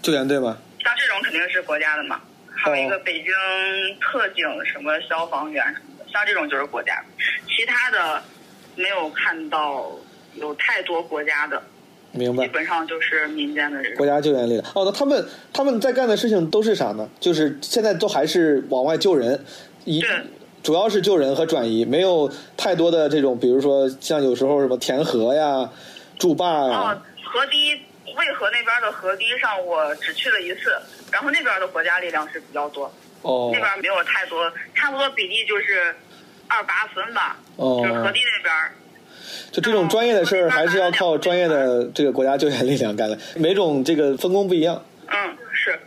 [0.00, 0.56] 救援队吗？
[0.82, 2.20] 像这种肯定是国家的嘛，
[2.54, 3.26] 还有一个北京
[4.00, 7.02] 特警什么消防员什么的，像这种就是国家。
[7.48, 8.22] 其他的
[8.76, 9.90] 没有看到
[10.34, 11.60] 有太多国家的。
[12.12, 12.46] 明白。
[12.46, 13.96] 基本上就是民间的人。
[13.96, 14.64] 国家救援力量。
[14.74, 17.08] 哦，那他们他们在干的事情都是啥呢？
[17.20, 19.44] 就是现在都还是往外救人。
[19.84, 20.04] 一。
[20.60, 25.70] 主要是救人和转移，没有太多的这种，比如说像有时候什么填河呀、
[26.18, 26.76] 筑坝呀。
[26.76, 30.76] 啊，河堤渭河那边的河堤上，我只去了一次，
[31.12, 32.92] 然后那边的国家力量是比较多。
[33.22, 33.50] 哦。
[33.52, 35.94] 那边没有太多，差不多比例就是
[36.48, 37.38] 二八分吧。
[37.56, 37.80] 哦。
[37.80, 38.54] 就是河堤那边。
[39.50, 44.82] 就这种专业的事儿，还是要靠专业的这个国家救援力量干的，每种这个分工不一样。
[45.06, 45.78] 嗯，是。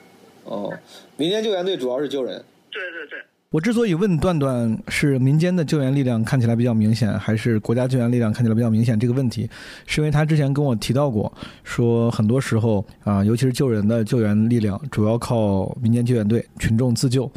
[0.43, 0.73] 哦，
[1.17, 2.33] 民间救援队主要是救人。
[2.71, 3.19] 对对对。
[3.51, 9.49] 我之所以问段段是民间的救援力量看起来比较明显，还是国家救援力量看起来比较明显这个问题，
[9.85, 11.31] 是因为他之前跟我提到过，
[11.65, 17.29] 说很多时候啊，尤其是救人的救援力量主要靠民间救援队、群众自救。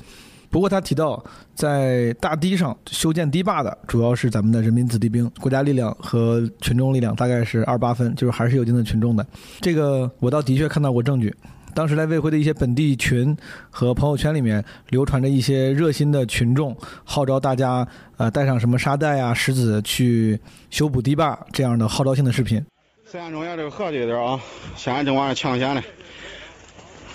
[0.54, 1.20] 不过他提到，
[1.52, 9.26] 在大堤上修建堤坝的主要是咱们的人民子弟兵，国家力量和群众力量大概是二八分，就是还是有一定的群众的。
[9.60, 11.34] 这个我倒的确看到过证据。
[11.74, 13.36] 当时在卫辉的一些本地群
[13.68, 17.84] 和朋友圈里面流传着一些热心的群众号召大家，
[18.16, 20.38] 呃，带上什么沙袋啊、石子去
[20.70, 22.64] 修补堤坝这样的号召性的视频。
[23.04, 24.38] 四川中央这个河这点啊，
[24.76, 25.82] 现在正往上抢险呢，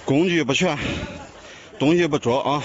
[0.03, 0.77] 工具不全，
[1.79, 2.61] 东西不足啊，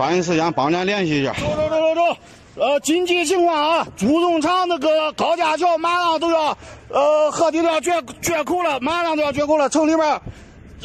[0.00, 1.30] 抓紧时间帮咱联系一下。
[1.34, 2.16] 走走走走走，
[2.62, 6.56] 呃，紧急情况啊，朱宗昌那个高架桥马上都要，
[6.88, 10.20] 呃，河堤都要决决口了，马上都要决口了，城里边。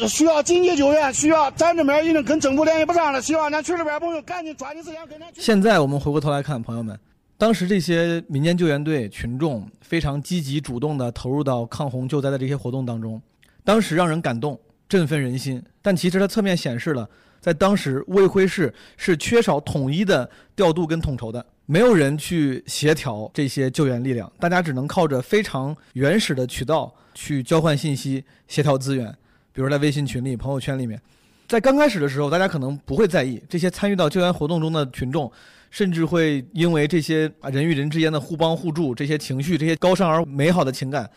[0.06, 5.26] 需要紧急救援，需要咱这边已经跟政府联系不上了，希望咱群里边朋友赶紧抓紧时间跟咱。
[5.32, 6.94] 现在我们回过头来看，朋友们，
[7.38, 13.18] 当时这些民间救援队群众非常积极主动地投入到抗洪救灾的这些活动当中，
[13.64, 15.64] 当时让人感动、振奋人心。
[15.80, 17.08] 但其实它侧面显示了，
[17.46, 29.14] 在当时卫辉市是缺少统一的调度跟统筹的，没有人去协调这些救援力量，大家只能靠着非常原始的渠道去交换信息、协调资源。
[29.52, 31.00] 比如在微信群里、朋友圈里面，
[31.46, 35.30] 在刚开始的时候，大家可能不会在意这些参与到救援活动中的群众，
[35.70, 41.08] 甚至会因为这些人与人之间的互帮互助、这些情绪、这些高尚而美好的情感，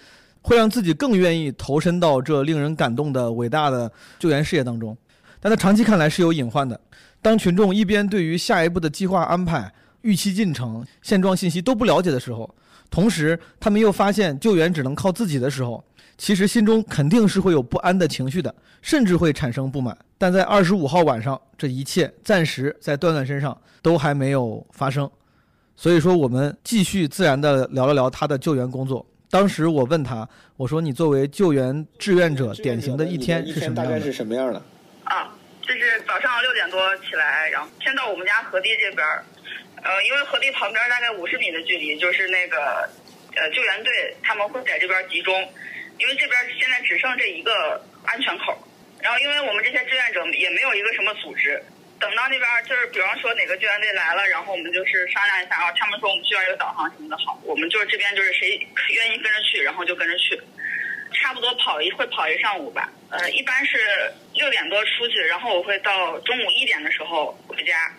[0.44, 4.96] 会让自己更愿意投身到这令人感动的伟大的救援事业当中。
[5.40, 6.80] 但在长期看来是有隐患的。
[7.22, 9.72] 当群众一边对于下一步的计划安排、
[10.02, 12.50] 预期进程、现状信息都不了解的时候，
[12.90, 15.84] 同时他们又发现救援只能靠自己的时候。
[16.18, 19.98] 其实心中肯定是会有不安的情绪的，甚至会产生不满。
[20.18, 25.10] 但在二十五号晚上，这一切暂时在段段身上都还没有发生。
[25.78, 29.06] 所以说，我们继续自然的聊了聊他的救援工作。
[29.30, 34.62] 当时我问他，我说：“你作为救援志愿者，典型的一天是什么样的？”大概是什么样的？
[35.10, 39.26] 啊，就是早上六点多起来，然后先到我们家河堤这边儿，
[39.84, 42.90] 呃，因为河堤旁边大概五十米的距离，就是那个
[43.36, 45.52] 呃救援队他们会在这边集中。
[46.00, 48.58] 因为这边现在只剩这一个安全口，
[49.02, 51.62] 然后因为我们这些志愿者也没有一个什么组织，
[52.00, 60.42] 等到那边就是比方说哪个救援队来了，然后我们就是商量一下啊，他们说我们需要一个导航什么的，好，我们就是这边就是谁愿意跟着去，然后就跟着去，
[61.12, 63.78] 差不多跑一会跑一上午吧，呃，一般是
[64.34, 67.92] 六点多出去，然后我会到中午一点的时候回家，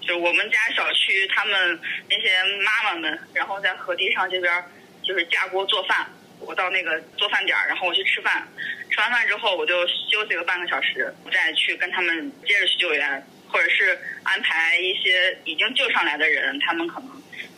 [0.00, 4.64] 就我们家小区他们那些妈妈们，然后在河堤上这边
[5.02, 6.06] 就是架锅做饭。
[6.44, 8.44] 我到那个做饭点儿，然后我去吃饭，
[8.90, 17.10] 吃完饭之后我就休息个半个小时，我再去跟他们接着去救援，或者是安排一些已经救上来的人，他们可能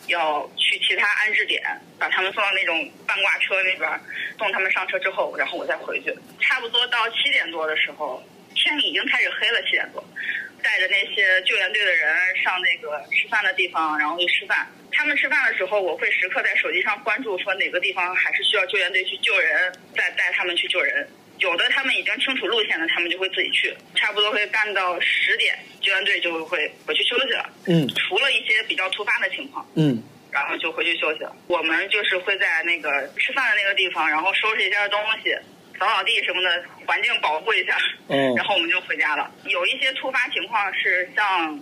[0.07, 1.61] 要去其他安置点，
[1.99, 3.89] 把他们送到那种半挂车那边，
[4.37, 6.13] 送他们上车之后，然后我再回去。
[6.39, 10.03] 差不多到七点多的时候，天已经开始黑了，七点多，
[10.61, 14.67] 带着那些救援队的人上那个吃饭的地方，然后去吃饭。
[14.91, 21.07] 他们吃饭的时候，我会时刻在手机上关注，说哪个地方还是需要救援队去救人，再带他们去救人。
[21.39, 27.49] 有有的他们已经清楚路线了，他们就会自己去，差不多会干到十点，救援队就会回去休息了。
[27.67, 31.35] 嗯除了一些比较突发的情况，嗯然后就回去休息了。
[31.47, 35.33] 我们就是会在那个吃饭的那个地方，然后收拾一下东西，
[35.79, 37.77] 扫扫地什么的，环境保护一下，
[38.09, 39.31] 嗯然后我们就回家了。
[39.45, 41.57] 有一些突发情况是像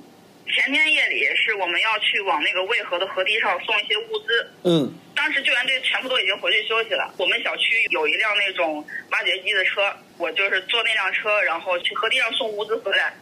[0.47, 7.13] 前天夜里是我们要去往那个渭河的河堤上送一些物资，嗯当时救援队全部都已经回去休息了。
[7.17, 13.13] 我们小区有一辆那种挖掘机的车，我就是坐那辆车，然后去河堤上送物资回来。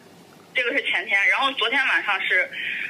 [0.53, 2.49] 这个是前天，然后昨天晚上是，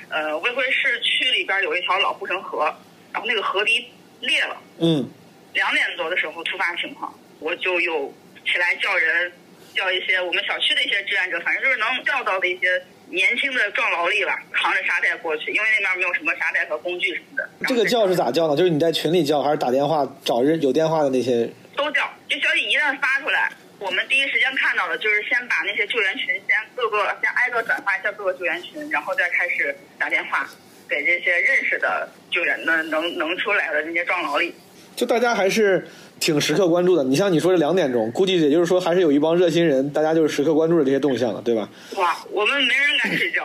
[0.10, 2.74] 呃，卫辉市区里边有一条老护城河，
[3.12, 3.92] 然后那个河堤
[4.22, 4.62] 裂了。
[4.80, 5.10] 嗯
[5.54, 8.14] 两点多的时候突发情况，我就有
[8.46, 9.32] 起来叫人，
[9.76, 17.50] 叫一些我们小区的一些志愿者，反正就是能叫到的一些年轻的壮劳力吧，扛着沙袋过去，因为那边没有什么沙袋和工具什么的。
[17.68, 18.56] 这个叫是咋叫呢？
[18.56, 21.48] 就是你在群里叫，还是打电话找人有电话的那些？
[21.76, 22.10] 都叫。
[22.30, 30.50] 这消息一旦发出来，我们第一时间看到的就是先把那些救援群先各个先挨个转发一下各个救援群，然后再开始打电话
[30.88, 34.56] 给这些认识的救援的能能出来的这些壮劳力。
[34.96, 35.86] 就大家还是
[36.22, 37.04] 挺时刻关注的。
[37.04, 41.68] 你像你说这两点钟，估计也就是说还是有一帮热心人，大家就是时刻关注着这些动向了，对吧？
[41.98, 43.44] 哇，我们没人敢睡觉。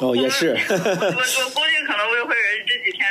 [0.00, 0.56] 哦， 也是。
[0.68, 3.06] 我我估计可能魏慧人这几天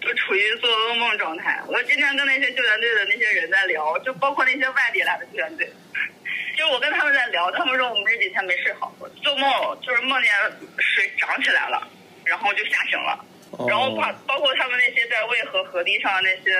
[0.00, 1.62] 就处于做噩梦状态。
[1.68, 5.70] 我今天跟那些救援队的那些人在聊，就包括那些外地来的救援队，
[6.58, 8.92] 就是我跟他们在聊，他们说我们这几天没睡好，
[9.22, 9.48] 做梦
[9.86, 10.30] 就是梦见
[10.78, 11.86] 水涨起来了，
[12.24, 13.14] 然后就吓醒了，
[13.68, 16.50] 然后包包括他们那些在渭河河堤上那些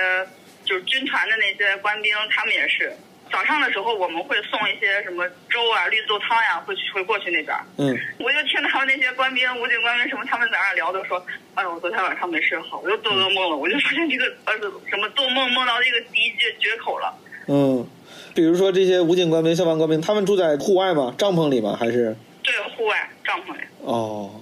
[0.70, 2.92] 就是军团的那些官兵，他们也是。
[3.28, 7.56] 早上的时候，我们会送一些什么粥啊、绿豆汤呀、会去会过去那边。
[7.78, 13.56] 嗯，我就听他们那些官兵、武警官兵什么，他们在那聊的说：“哎呦，我昨天晚上没睡好，我又做噩梦了。
[13.56, 17.14] 我就发现这个儿子什么做梦梦到这个第一绝绝口了。
[17.48, 17.88] 嗯，
[18.34, 21.12] 比如说这些武警官兵、消防官兵，他们住在户外吗？
[21.18, 21.76] 帐篷里吗？
[21.78, 22.16] 还是？
[22.42, 23.60] 对，户外帐篷里。
[23.82, 24.40] 哦，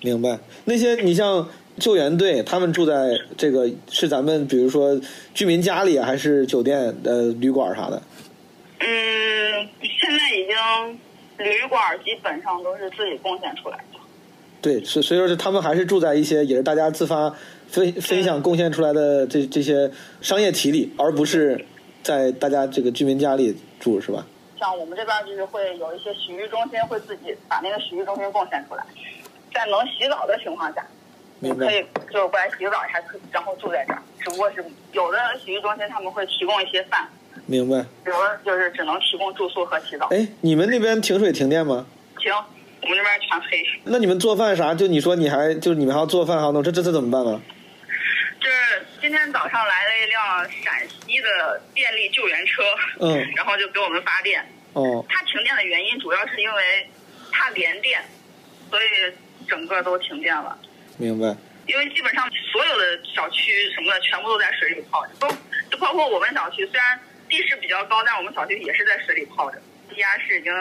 [0.00, 0.38] 明白。
[0.64, 1.46] 那些你像
[1.80, 5.00] 救援队，他们住在这个是咱们比如说
[5.34, 8.00] 居民家里，还是酒店、呃旅馆啥的？
[8.78, 8.86] 嗯，
[9.80, 11.00] 现在已经
[11.38, 13.98] 旅馆基本上都是自己贡献出来的。
[14.62, 17.34] 对，所所以说是他们还是住在一些也是大家自发
[17.66, 19.90] 分分享贡献出来的这这些
[20.20, 21.64] 商业体里，而不是
[22.02, 24.26] 在大家这个居民家里住，是吧？
[24.58, 28.84] 像我们这边就是会有一些洗浴中心会自己把那个洗浴中心贡献出来，
[29.54, 30.86] 在能洗澡的情况下，
[31.40, 31.84] 明可以。
[32.10, 34.02] 就是过来洗个澡，还可然后住在这儿。
[34.20, 37.08] 只不过是有的洗浴中心他们会提供一些饭，
[37.46, 37.76] 明白。
[38.04, 40.06] 有的就是只能提供住宿和洗澡。
[40.08, 41.86] 哎，你们那边停水停电吗？
[42.18, 42.32] 停，
[42.82, 43.64] 我们这边全黑。
[43.84, 44.74] 那你们做饭啥？
[44.74, 47.40] 就你说你还就你们还要做饭还要弄，这这这怎么办呢？
[48.40, 52.62] 就是今天早上来了一辆陕西的电力救援车，
[53.00, 54.44] 嗯然后就给我们发电。
[54.72, 56.90] 哦，它停电的原因主要是因为
[57.32, 58.00] 它连电，
[58.70, 60.58] 所以整个都停电了。
[61.00, 61.34] 明白。
[61.66, 65.28] 因为基本上所有的小区什么的全部都在水里泡着，都
[65.70, 69.58] 就包括我们小区，虽然地势比较高，但我们小区也是在水里泡着，
[69.88, 70.52] 地下室已经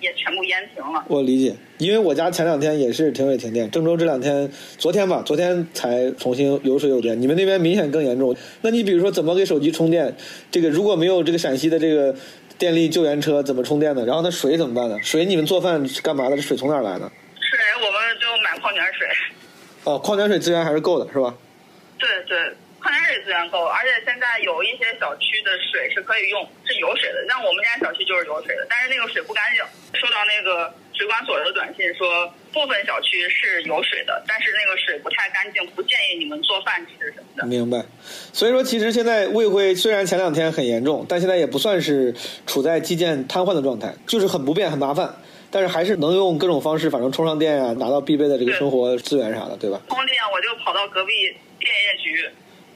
[0.00, 1.02] 也全部淹停了。
[1.08, 7.18] 我理解，因为我家前两天也是停水停电，郑州这两天，昨天吧，昨天才重新有水有电。
[7.18, 8.36] 你们那边明显更严重。
[8.60, 10.14] 那你比如说怎么给手机充电？
[10.50, 12.14] 这个如果没有这个陕西的这个
[12.58, 14.04] 电力救援车，怎么充电呢？
[14.04, 14.98] 然后那水怎么办呢？
[15.02, 16.36] 水你们做饭是干嘛的？
[16.36, 17.10] 这水从哪儿来的？
[17.40, 19.08] 水我们就买矿泉水，
[19.88, 21.32] 哦，矿泉水资源还是够的，是吧？
[21.96, 22.36] 对对，
[22.78, 27.24] 矿泉水资源够，而且现在有一些小区的水是可以用，是有水的。
[27.26, 29.64] 像我们家小区就是有水的，但是那个水不干净。
[29.94, 37.46] 收到那个水管所的短信说，部分小区是有水的，但是那个水不太干净，不建议你们做饭吃什么的。
[37.46, 37.82] 明白。
[38.34, 42.14] 所以说，其实现在卫辉虽然前两天很严重，但现在也不算是
[42.46, 45.16] 处在基建瘫痪的状态，就是很不便、很麻烦，
[45.50, 49.80] 但是还是能用各种方式，反正充上电啊，拿到必备的这个生活资源啥的，对吧？
[49.88, 51.12] 充电我就跑到隔壁
[51.58, 52.28] 电业局、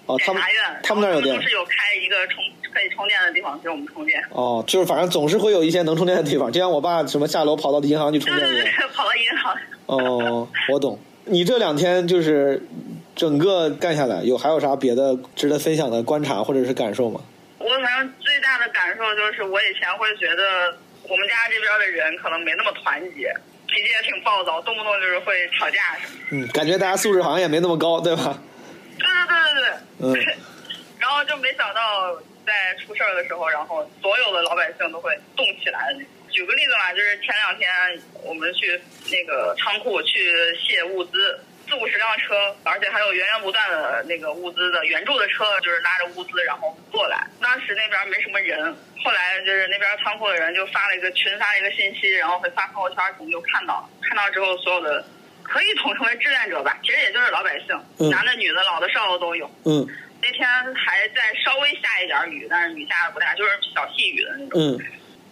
[0.06, 2.42] 哦，他们检察院，他们那儿有电都是有开一个充
[2.72, 4.22] 可以充电的地方给我们充电。
[4.30, 8.76] 哦，就是反正总是会有一些能充电的地方，就像我爸什么下楼跑到银行去充对对电一样。
[8.78, 9.56] 对，跑到银行。
[9.86, 10.98] 哦，我懂。
[11.24, 12.66] 你这两天就是
[13.14, 17.20] 整个干下来，有还有啥别的值得分享的观察或者是感受吗？
[17.58, 20.76] 我反正最大的感受就是，我以前会觉得
[21.12, 23.30] 我们家这边的人可能没那么团结，
[23.68, 26.46] 脾气也挺暴躁，动不动就是会吵架什么的。
[26.46, 28.42] 嗯，感觉大家素质好像也没那么高，对吧？
[28.98, 29.36] 对对
[30.00, 30.32] 对对对。
[30.32, 30.36] 嗯。
[30.98, 35.94] 然后就没想到在出事儿的时候，然后所有的老百姓都会动起来。
[36.30, 37.68] 举个例子嘛，就是前两天
[38.22, 41.38] 我们去那个仓库去卸物资，
[41.72, 47.26] 四五十辆车，而且还有源源不断的那个物资的援助的车，就是拉着物资然后过来。
[47.40, 53.88] 当时那边没什么人，后来就是那边仓库的人就发了一个群发了一个信息，然后会发朋友圈，我们就看到了。
[54.02, 55.02] 看到之后，所有的
[55.42, 57.68] 可以统称为志愿者吧，其实也就是老百姓，
[58.00, 59.50] 嗯男的、女的、老的、少的都有。
[59.64, 59.88] 嗯
[60.20, 64.60] 那天还在稍微下一点雨，但是雨下的不大，就是小细雨的那种。
[64.60, 64.78] 嗯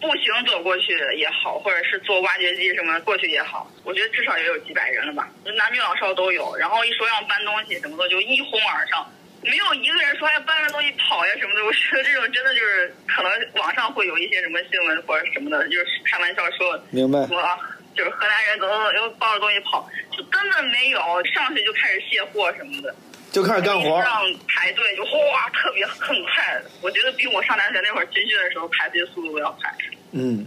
[0.01, 6.55] 步行走过去也好，或者是坐挖掘机什么过去也好，我觉得至少也有几百人了吧，男女老少都有。
[6.57, 9.07] 然后一说要搬东西什么的，就一哄而上，
[9.43, 11.63] 没有一个人说要搬着东西跑呀什么的。
[11.63, 17.55] 我觉得这种真的就是可能网上会有一些什么新闻或者什么的，就是开玩笑说明白说啊，
[17.95, 19.87] 就是河南人怎么怎么又抱着东西跑，
[20.17, 22.95] 就根本没有，上去就开始卸货什么的。
[23.31, 23.87] 就开始干活。
[23.99, 26.61] 让排队就哗，特别很快。
[26.81, 29.73] 我觉得比我上大学那会儿军训的时候排队速度都要快。
[30.11, 30.45] 嗯，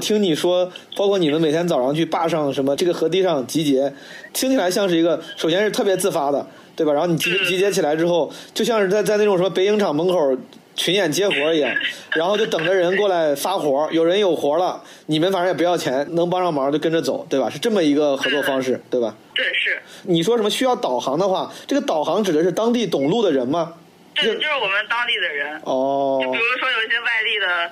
[0.00, 3.94] 听你说，包括你们每天早上去坝上什么这个河堤上集结，
[4.32, 6.44] 听起来像是一个，首先是特别自发的，
[6.74, 6.92] 对吧？
[6.92, 10.36] 然后你集集结起来之后，就像是在在那种什么北影厂门口
[10.78, 11.70] 群演接活一样，
[12.12, 17.50] 然后就等着人过来发活，有人有活了，你们反正也不要钱，能帮上忙就跟着走，对吧？
[17.50, 19.14] 是这么一个合作方式，对吧？
[19.34, 23.74] 对，是，你说什么需要导航的话，这个导航指的是当地懂路的人吗？
[24.14, 25.60] 对，就是我们当地的人。
[25.64, 27.70] 哦就比如说有一些外地的，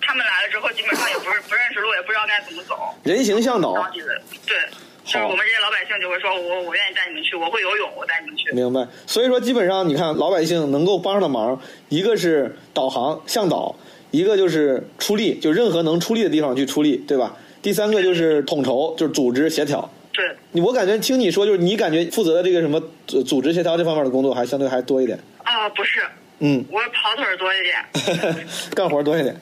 [0.00, 2.76] 他们来了之后，基本上也不是不认识路，也不知道该怎么走。
[3.02, 4.06] 人形向导，当地的，
[4.46, 4.56] 对，
[5.06, 8.50] 就是我们这些老百姓就会说，我我愿意带你们去，我会游泳，我带你们去。
[8.52, 8.84] 明白。
[9.06, 13.72] 所以说，基本上你看老百姓能够帮上的忙，一个是导航向导，
[14.10, 17.36] 一个就是出力，就任何能出力的地方去出力，对吧？
[17.62, 19.88] 第三个就是统筹，就是组织协调。
[20.12, 25.16] 对，你我感觉听你说，就是你感觉负责的这个什么组组织协调这方面的工作，还相对还多一点。
[25.44, 26.00] 啊，不是，
[26.40, 28.44] 嗯，我跑腿多一点。
[28.74, 29.36] 干活多一点。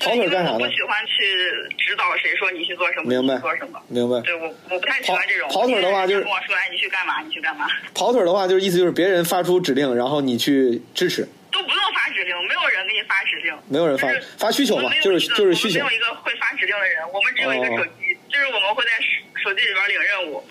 [0.00, 0.66] 跑腿干啥呢我不？
[0.72, 3.80] 喜欢去指导谁说你去做什么，明白做什么。
[3.88, 4.20] 明白。
[4.22, 5.48] 对我，我不太喜欢这种。
[5.50, 7.20] 跑跑腿的话就是跟我说，哎，你去干嘛？
[7.22, 7.66] 你去干嘛？
[7.94, 11.22] 跑腿的话，就是意思就是别人发出指令，然后你去支持，
[11.52, 13.54] 都不用发指令，没有人给你发指令。
[13.68, 15.96] 没有人发就是发需求嘛就是就是需求没有。
[15.96, 18.90] 一个会发指令的人，我们只有一个哦手机，就是我们会在
[19.42, 20.42] 手手机里边领任务，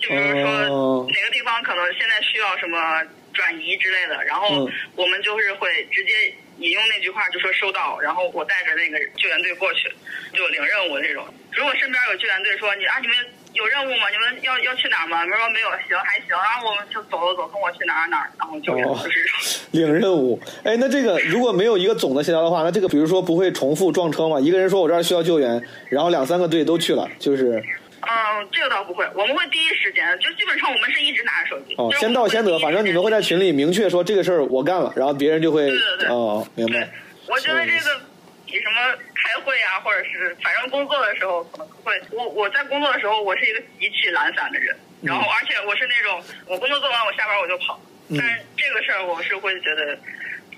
[0.00, 3.02] 就比如说哦哪个地方可能现在需要什么
[3.32, 6.12] 转移之类的，然后嗯我们就是会直接
[6.58, 9.88] 引用那句话，就说收到，然后我带着那个救援队过去，
[10.32, 11.26] 就领任务这种。
[11.52, 13.16] 如果身边有救援队说你啊你们
[13.52, 14.08] 有任务吗？
[14.10, 15.22] 你们要要去哪儿吗？
[15.22, 19.24] 你们说没有，行还行，然后我们就走走走，跟我去哪儿哪儿，然后救援哦就是。
[19.72, 24.38] 领任务，哎，那这个如果没有一个总的协调的话，那这个比如说不会重复撞车吗？
[24.40, 27.62] 一个人说我这儿需要救援，然后两三个队都去了，就是
[28.08, 31.74] 嗯，这个倒不会，我们会第一时间，就基本上我们是一直拿着手机。
[31.76, 36.88] 哦，先到先得，反正你们会在群里明确说这个事儿我干了，然后别人就会对对对哦，明白。
[37.26, 38.00] 我觉得这个
[38.44, 49.96] 比什么开会啊，或者是反正工作的时候可能会，我我在工作的时候，我是一个极其懒散的人，嗯然后而且我是那种我工作做完我下班我就跑，嗯但是这个事儿我是会觉得，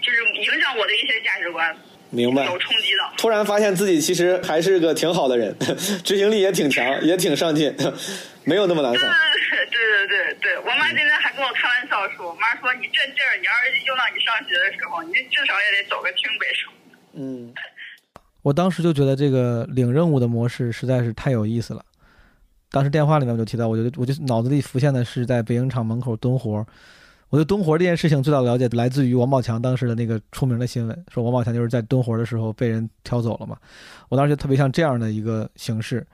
[0.03, 1.77] 就是影响我的一些价值观，
[2.11, 2.45] 明白。
[2.45, 3.17] 有冲击的。
[3.17, 5.57] 突然发现自己其实还是个挺好的人，
[6.05, 7.75] 执行力也挺强，也挺上进，
[8.45, 9.03] 没有那么懒散。
[9.71, 16.73] 对对对对对，我妈今天还跟我开玩笑说，我妈说你这劲儿，你要是用到你上学的时候，你至少也得走个清北什么。
[17.15, 17.53] 嗯，
[18.43, 21.85] 我当时就觉得这个领任务的模式实在是太有意思了。
[22.71, 26.67] 当时电话里面我就提到，我就我就脑子里浮现的是在北影厂门口蹲活儿。
[27.29, 33.57] 我对蹲活这件事情最早的了解来自于王宝强当时的那个出名的新闻，说王宝强就是在蹲活的时候被人挑走了嘛。
[34.09, 36.07] 我当时就特别像这样的一个形式，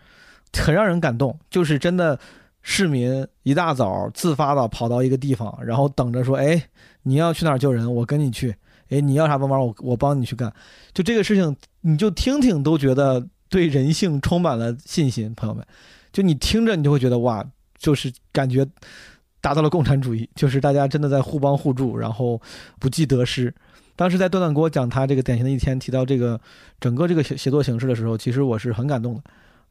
[0.57, 2.19] 很让人感动，就是真的
[2.63, 6.63] 市民一大早自发的跑到一个地方，然后等着说，哎，
[7.03, 8.55] 你要去哪儿救人，我跟你去。
[8.89, 10.53] 哎，你要啥帮忙，我我帮你去干。
[10.93, 15.67] 就这个事情，你就听听都觉得对人性充满了信心，朋友们。
[16.13, 17.43] 就你听着，你就会觉得哇，
[17.79, 18.67] 就是感觉
[19.43, 22.41] 达到了共产主义，就是大家真的在互帮互助，然后
[22.79, 23.55] 不计得失。
[23.95, 26.41] 当时在段段给我讲他这个典型的一天，提到这个
[26.81, 29.21] 整个这个协协作形式的时候，其实我是很感动的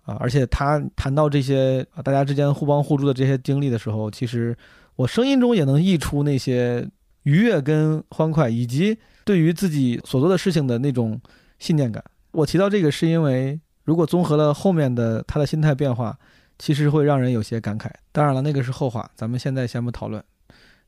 [0.03, 0.15] 啊。
[0.19, 4.55] 而且他谈到这些啊大家之间互帮互助的这些经历的时候，其实
[4.95, 6.87] 我声音中也能溢出那些
[7.23, 8.95] 愉悦跟欢快，以及
[9.25, 11.19] 对于自己所做的事情的那种
[11.57, 12.03] 信念感。
[12.31, 16.17] 我提到这个是因为，如果综合了后面的他的心态变化，
[16.61, 17.89] 其实会让人有些感慨。
[18.11, 20.23] 当然了，那个是后话，咱们现在先不讨论。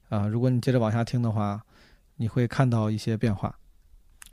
[0.08, 1.64] 啊，如果你接着往下听的话，
[2.18, 3.56] 你会看到一些变化。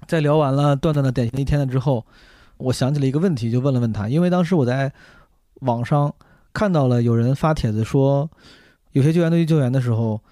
[0.07, 2.05] 在聊完了段段的典型一天了之后，
[2.59, 4.93] 我想起了一个问题，就问了问他，因为当时我在
[5.61, 6.15] 网上
[6.53, 8.31] 看到了有人发帖子说，
[8.93, 10.23] 有些救援队去救援的时候，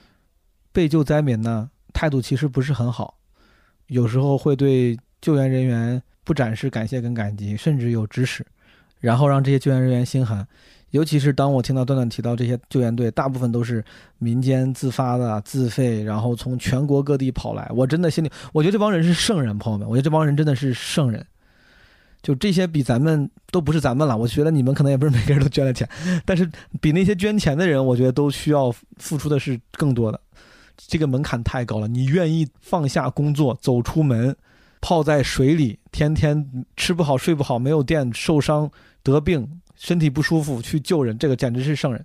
[0.73, 3.17] 被救灾民呢态度其实不是很好，
[3.87, 8.47] 有时候会对救援人员不展示感谢跟感激，甚至有指使，
[9.01, 10.47] 然后让这些救援人员心寒。
[10.91, 13.85] 尤其是当我听到段段提到这些救援队，大部分都是
[14.19, 21.25] 民间自发的、自费，然后从全国各地跑来，我真的心里，我觉得这帮人是圣人，朋友们，我觉得这帮人真的是圣人。
[22.21, 25.89] 就这些比咱们都不是咱们了，我觉得你们可能也不是每个人都捐了钱，
[26.27, 30.21] 但是比那些捐钱的人，我觉得都需要付出的是更多的。
[30.77, 34.35] 这个门槛太高了，你愿意放下工作，走出门，
[34.81, 38.69] 泡在水里，天天吃不好睡不好，没有电，受伤
[39.05, 42.05] 得病，身体不舒服去救人，这个简直是圣人。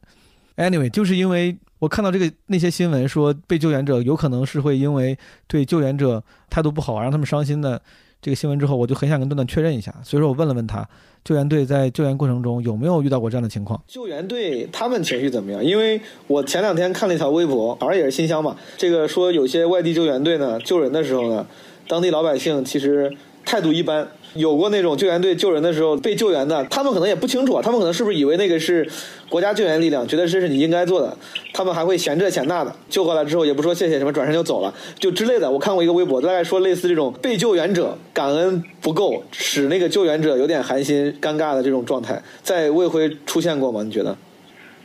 [0.56, 5.18] Anyway，就是因为我看到这个那些新闻说被救援者有可能是会因为
[5.48, 7.82] 对救援者态度不好让他们伤心的。
[8.22, 10.88] 这个新闻之后，我就很想跟段段确认一下，所以说我问了问他，
[11.26, 13.84] 救援队在救援过程中有没有遇到过这样的情况？
[13.86, 15.62] 救援队他们情绪怎么样？
[15.62, 21.46] 因为我前两天看了一条微博，好像也是新乡嘛，这个说有些外地救援队呢救人的时候呢，
[21.90, 23.14] 当地老百姓其实
[23.44, 24.08] 态度一般。
[24.36, 28.88] 有过那种救援队救人的时候被救援的，他们可能也不清楚啊，他们可能是不是以为那个是
[29.30, 31.16] 国家救援力量，觉得这是你应该做的，
[31.54, 35.50] 他们还会嫌这嫌那的，救过来之后也不说谢谢什么，转身就走了，就之类的。
[35.50, 43.84] 我看过一个微博，大概说类似这种被救援者感恩不够，使那个救援者有点寒心尴尬的这种状态，在魏辉出现过吗？
[43.84, 44.18] 你觉得？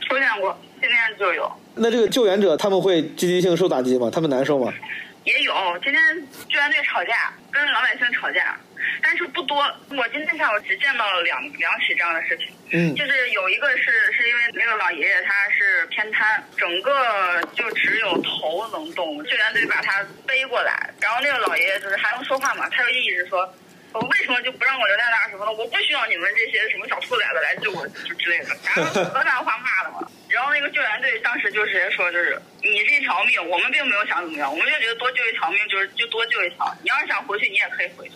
[0.07, 1.51] 出现过，今天就有。
[1.75, 4.09] 那这个救援者他们会积极性受打击吗？
[4.11, 4.71] 他们难受吗？
[5.25, 6.01] 也有，今天
[6.47, 8.57] 救援队吵架，跟老百姓吵架。
[9.01, 9.57] 但是不多，
[9.89, 12.47] 我今天下午只见到了两两起这样的事情。
[12.71, 23.51] 嗯，就是有一个是是因为那个老爷爷他是偏瘫，整个就只有头能动，救援队把他背过来，然后那个老爷爷就是还能说话嘛，他就一直说，
[23.93, 30.07] 我为什么就不让我留在那儿什么的，我不需要你们这些什么小兔崽子来救我，就之类的，然后河南话骂的嘛。
[30.29, 38.13] 然后那个救援队当时就直接说，就是你这条命，我们并没有想怎么样，我们就觉得多救一条命就是就多救一条，你要是想回去，你也可以回去。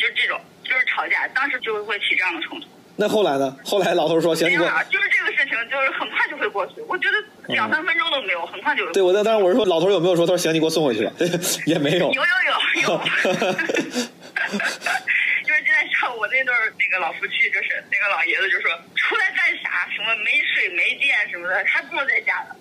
[0.00, 2.66] 就是这种，就是吵架，当时就会起这样的冲突。
[2.96, 3.56] 那后来呢？
[3.64, 6.80] 后来老头说：“行，你就是这个事情，就是很快就会过去。
[6.88, 7.16] 我觉得
[7.48, 8.90] 两三分钟都没有，很快就。
[8.92, 10.26] 对，我那当时我是说，老头有没有说？
[10.26, 11.12] 他说：“行，你给我送回去吧。
[11.66, 12.12] ”也没有。
[12.12, 12.52] 有有有
[12.92, 13.00] 有。
[15.44, 19.88] 就是今天下午，我那对那个老夫妻，就是那个老爷子就说：“出来干啥？
[19.94, 22.54] 什么没水没电什么的，还不如在家呢。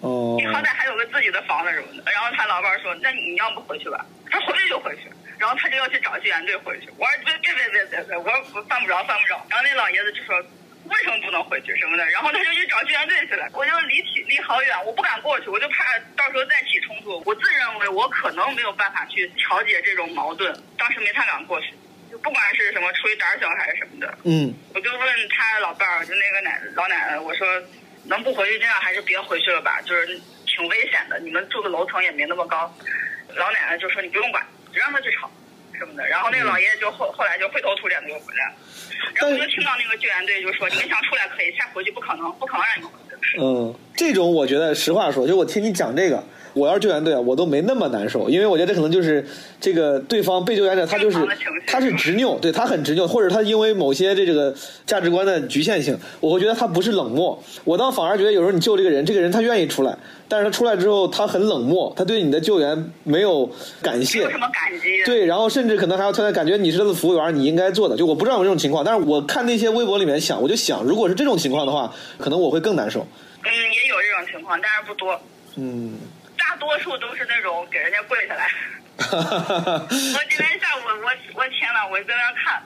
[0.00, 0.36] 哦。
[0.38, 5.02] 你好歹还有个自己的房子什么的。”然后他老伴说：“那你要不回去吧？”他回去就回去。
[5.42, 9.34] 然后他就要去找救援队回去，我说别别别别别别，我说犯不着犯不着。
[9.50, 10.38] 然后那老爷子就说
[10.84, 13.50] 为什么不能回去什么的，然后他就去找救援队去了。
[13.52, 17.20] 我就离起离好远，我不敢过去，我就怕到时候再起冲突。
[17.26, 21.74] 我自认为我可能没有办法去调解这种矛盾，当时没太敢过去，
[22.08, 24.16] 就不管是什么出于胆小还是什么的。
[24.22, 27.60] 嗯，我就问他老伴儿，就那个奶老奶奶，我说
[28.04, 30.06] 能不回去这样还是别回去了吧，就是
[30.46, 32.72] 挺危险的，你们住的楼层也没那么高。
[33.34, 34.46] 老奶奶就说你不用管。
[34.72, 35.30] 只让他去吵，
[35.78, 38.54] 什么的，然后那个老爷爷就后后来就灰头土脸的又回来了，
[39.14, 46.22] 然后我就听到那个救援队就说：“你们想出来可以，再回去不可能，不可能让你们回去。”嗯，这种我觉得实话说，就我听你讲这个。
[46.54, 49.24] 我要是救援队，我都没那么难受，因为我觉得这可能就是
[49.60, 51.18] 这个对方被救援者，他就是
[51.66, 54.54] 他是执拗，对他很执拗，或者他因为某些这这个
[54.86, 59.96] 价值观的局限性，我会觉得他不是冷漠，我倒反而觉得有时候你救这个人，这个人他愿意出来，
[60.28, 63.50] 但是他出来之后他很冷漠，他对你的救援没有
[63.80, 73.06] 感谢，没有什么感激，对，然后甚至可能还要突然感觉你是他的服务员，你应该做的，就我不知道有这种情况，但是我看那些微博里面想，我就想，如果是这种情况的话，可能我会更难受。
[73.44, 75.18] 嗯，也有这种情况，但是不多。
[75.56, 75.94] 嗯。
[76.52, 78.46] 大多数都是那种给人家跪下来。
[79.00, 82.62] 我今天下午，我我天呐，我在那看，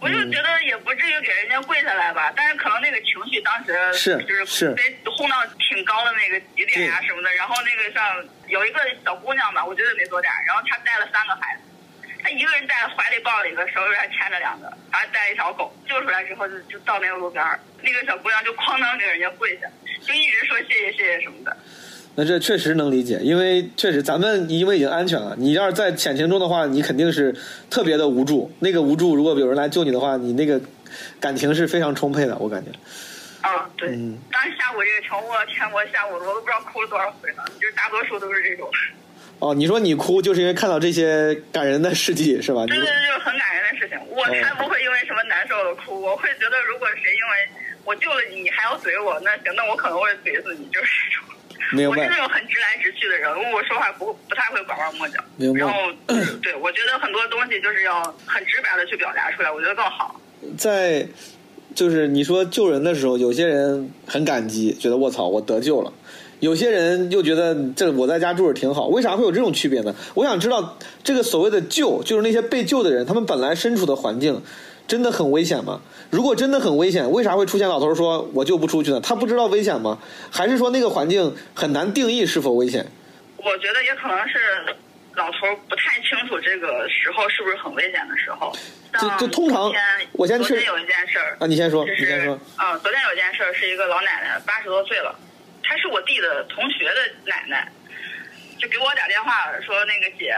[0.00, 7.30] 我就觉得也不至于给人家跪下来吧，但是可能那个情绪当时是就是被轰到挺高的那个极点呀什么的。
[7.34, 11.62] 然后那个像有一个小姑娘吧，我觉得没多大，然后她带了三个孩子，
[12.22, 15.70] 她一个人在怀里抱了一个，手里还牵着两个，还带一条狗。
[15.86, 17.44] 救出来之后就就到那个路边
[17.82, 19.68] 那个小姑娘就哐当给人家跪下，
[20.06, 21.54] 就一直说谢谢谢谢什么的。
[22.20, 27.32] 那这确实能理解，因为确实咱们因为已经安全了，你要是在险情中的话，你肯定是
[27.70, 28.50] 特别的无助。
[28.58, 30.60] 那个无助，如果有人来救你的话，你那个
[31.20, 32.72] 感情是非常充沛的，我感觉。
[33.40, 33.90] 啊，对。
[33.90, 34.18] 嗯。
[34.32, 38.68] 当时下午这个情，我天，我下午我都不知道哭了多少回了，就是大多数都是这种。
[39.38, 42.66] 哦，你说你哭就是因为看到这些感人的事迹是吧？
[42.66, 43.96] 对对对，就是很感人的事情。
[44.10, 51.27] 我才不会因为什么难受的哭，我会觉得如果谁因为我救了你，你还要怼我，那行，那我可能会怼死你，就是这种。
[51.72, 55.22] 我是那种很直来直去的人，我说话不不太会拐弯抹角。
[55.54, 55.74] 然后，
[56.42, 60.20] 对，我觉得很多东西就是要很直白的去表达出来，我觉得更好。
[60.56, 61.06] 在，
[61.74, 65.92] 就是你说救人的时候，有些人很感激，觉得卧槽，我得救了；
[66.40, 68.86] 有些人又觉得这我在家住着挺好。
[68.86, 69.94] 为啥会有这种区别呢？
[70.14, 74.42] 我想知道，这个所谓的救，就是那些被救的人，他们本来身处的环境。
[74.88, 75.80] 真的很危险吗？
[76.10, 78.98] 如果真的很危险，为啥会出现老头说我就不出去呢？
[79.00, 79.98] 他不知道危险吗？
[80.32, 82.84] 还是说那个环境很难定义是否危险？
[83.36, 84.38] 我觉得也可能是
[85.14, 88.50] 老头不太清楚这个时候是不是很危险的时候。
[88.98, 89.70] 就就通常，
[90.12, 90.48] 我先去。
[90.48, 92.38] 昨天有一件事儿啊，你先说，你先说。
[92.56, 95.14] 嗯，昨天有一件事儿，是一个老奶奶，八十多岁了，
[95.62, 96.94] 她是我弟的同学的
[97.26, 97.70] 奶奶，
[98.58, 100.32] 就给我打电话说那个姐，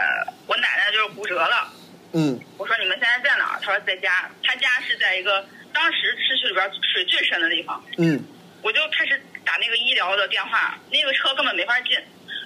[0.45, 1.71] 我奶奶就是骨折了。
[2.13, 2.39] 嗯。
[2.57, 3.59] 我说你们现在在哪儿？
[3.61, 4.29] 她说在家。
[4.43, 7.83] 他家是在一个当时市区里边水最深的地方。
[7.97, 8.23] 嗯。
[8.61, 11.97] 我就开始打那个医疗的电话，那个车根本没法进。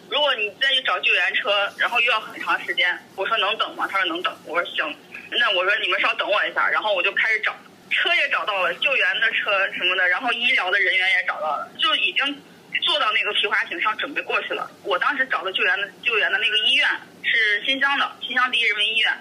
[0.10, 2.98] 如果你再去找救援车，然后又要很长时间。
[3.16, 3.88] 我说能等吗？
[3.92, 4.34] 他说能等。
[4.46, 4.96] 我说行。
[5.32, 7.52] 那我说你们稍等我一下，然后我就开始找，
[7.90, 12.42] 车也找到了，救援的车什么的，然后医疗的人员也找到了，就已经
[12.84, 14.70] 坐到那个皮划艇上准备过去了。
[14.84, 16.88] 我当时找的救援的救援的那个医院
[17.24, 19.12] 是新乡的，新乡第一人民医院。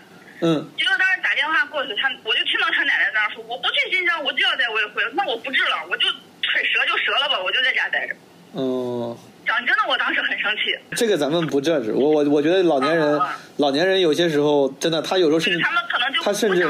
[0.40, 0.70] 嗯。
[0.76, 6.06] 结果当时打电话过去，他我就听到他奶奶在那说：“我不去新疆，我就要在卫辉，那我不治了，我就
[6.42, 8.14] 腿折就折了吧，我就在家待着。”
[8.52, 9.18] 哦。
[9.46, 10.96] 讲真的，我当时很生气。
[10.96, 13.20] 这个咱们不这止，我我我觉得老年人，
[13.58, 16.66] 老年人有些时候真的，他有时候甚至他们可能就他甚至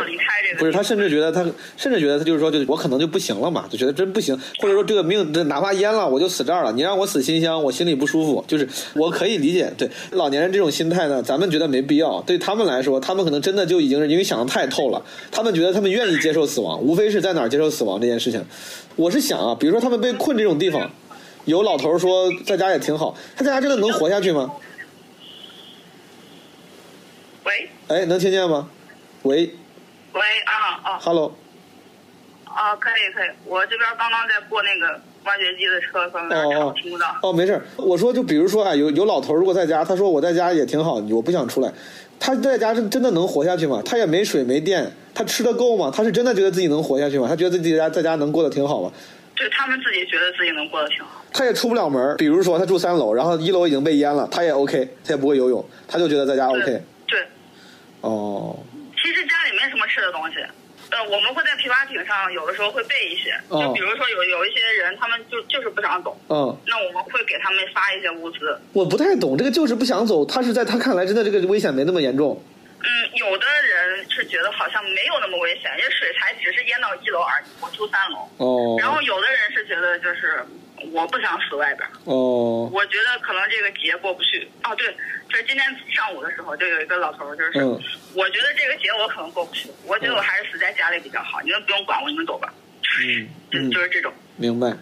[0.59, 1.45] 不是他甚至觉得他
[1.77, 6.73] 甚至觉得他就是说，就我可能就不行了嘛，就觉得真不行，或者说这个命这哪怕淹了，我就死这儿了。
[6.73, 8.45] 你让我死新乡，我心里不舒服。
[8.49, 12.21] 就是我可以理解，对老年人这种心态呢，咱们觉得没必要。
[12.23, 18.45] 对他们来说，他们可能真的就已经是因为想的太透了，他们觉得他们愿意接受死亡，无非是在哪儿接受死亡这件事情。
[18.97, 20.91] 我是想啊，比如说他们被困这种地方。
[21.45, 24.51] 有老头说在家也挺好，他在家真的能活下去吗？
[27.45, 27.69] 喂。
[27.89, 28.69] 哎，能听见吗？
[29.23, 29.55] 喂。
[30.13, 30.99] 喂啊啊。
[31.01, 31.35] Hello。
[32.45, 37.07] 啊，可以可以，我这边刚刚在过那个挖掘机的车，可能听不到。
[37.21, 41.73] 哦，没事我说就比如说啊，有有老头如果在家，他说我在家也挺好，我不想出来，
[42.21, 43.83] 他在家是真的能活下去吗？
[43.85, 45.93] 他也没水没电，他吃的够吗？
[45.93, 47.27] 他是真的觉得自己能活下去吗？
[47.29, 48.93] 他觉得自己在在家能过得挺好吗？
[49.37, 52.17] 就他们自己觉得自己能过得挺好，他也出不了门。
[52.17, 56.83] 比如说他住三楼，然后一楼已经被淹了，他也 OK，他也不会游泳，他就觉得在家 OK。
[57.07, 57.23] 对。
[58.01, 58.57] 哦。
[58.97, 60.37] 其实家里没什么吃的东西，
[60.91, 68.59] 呃，我们会在皮划艇上有的时候会备一些，就比如说有有一些人他们就就是不想走，嗯，那我们会给他们发一些物资。
[68.73, 72.41] 我不太懂这个就是不想走，他是在他看来真的这个危险没那么严重。
[72.85, 78.29] 嗯，有的人是觉得好像没有那么危险，因为水才只是淹到一楼而已，我住三楼。
[78.37, 78.77] 哦。
[78.79, 80.45] 然后有的人是觉得就是
[80.93, 81.89] 我不想死外边。
[82.05, 82.69] 哦。
[82.71, 84.47] 我觉得可能这个节过不去。
[84.65, 84.87] 哦，对，
[85.31, 85.65] 就是今天
[85.95, 87.59] 上午的时候，就有一个老头，就是
[88.15, 92.53] 我觉得这个节我可能过不去，我觉得我还是死在家里比较好，你们不用管我，你们走吧。
[93.01, 93.29] 嗯。
[93.51, 94.13] 就就是这种。
[94.37, 94.77] 明白。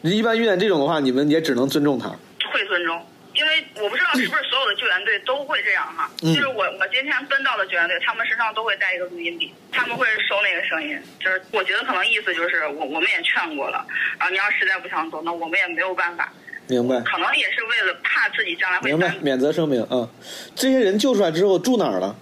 [0.00, 2.08] 你一般遇见这种的话，你们也只能尊重他。
[2.52, 3.04] 会尊重。
[3.38, 13.86] 因为我不知道是不是所有的救援队都会这样哈，就是我我今天跟到的救援队，他们身上都会带一个录音笔，他们会收那个声音，就是我觉得可能意思就是我我们也劝过了，
[14.18, 16.32] 啊，你要实在不想走，那我们也没有办法。
[16.66, 17.00] 明白。
[17.02, 18.90] 可能也是为了怕自己将来会。
[18.90, 20.08] 明白，免责声明啊。
[20.56, 22.16] 这些人救出来之后住哪儿了？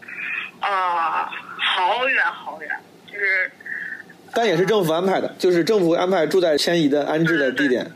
[0.61, 2.71] 啊，好远好远，
[3.11, 3.51] 就是。
[4.35, 7.91] 但也是政府安排的，就是政府安排住在迁移的安置的地点。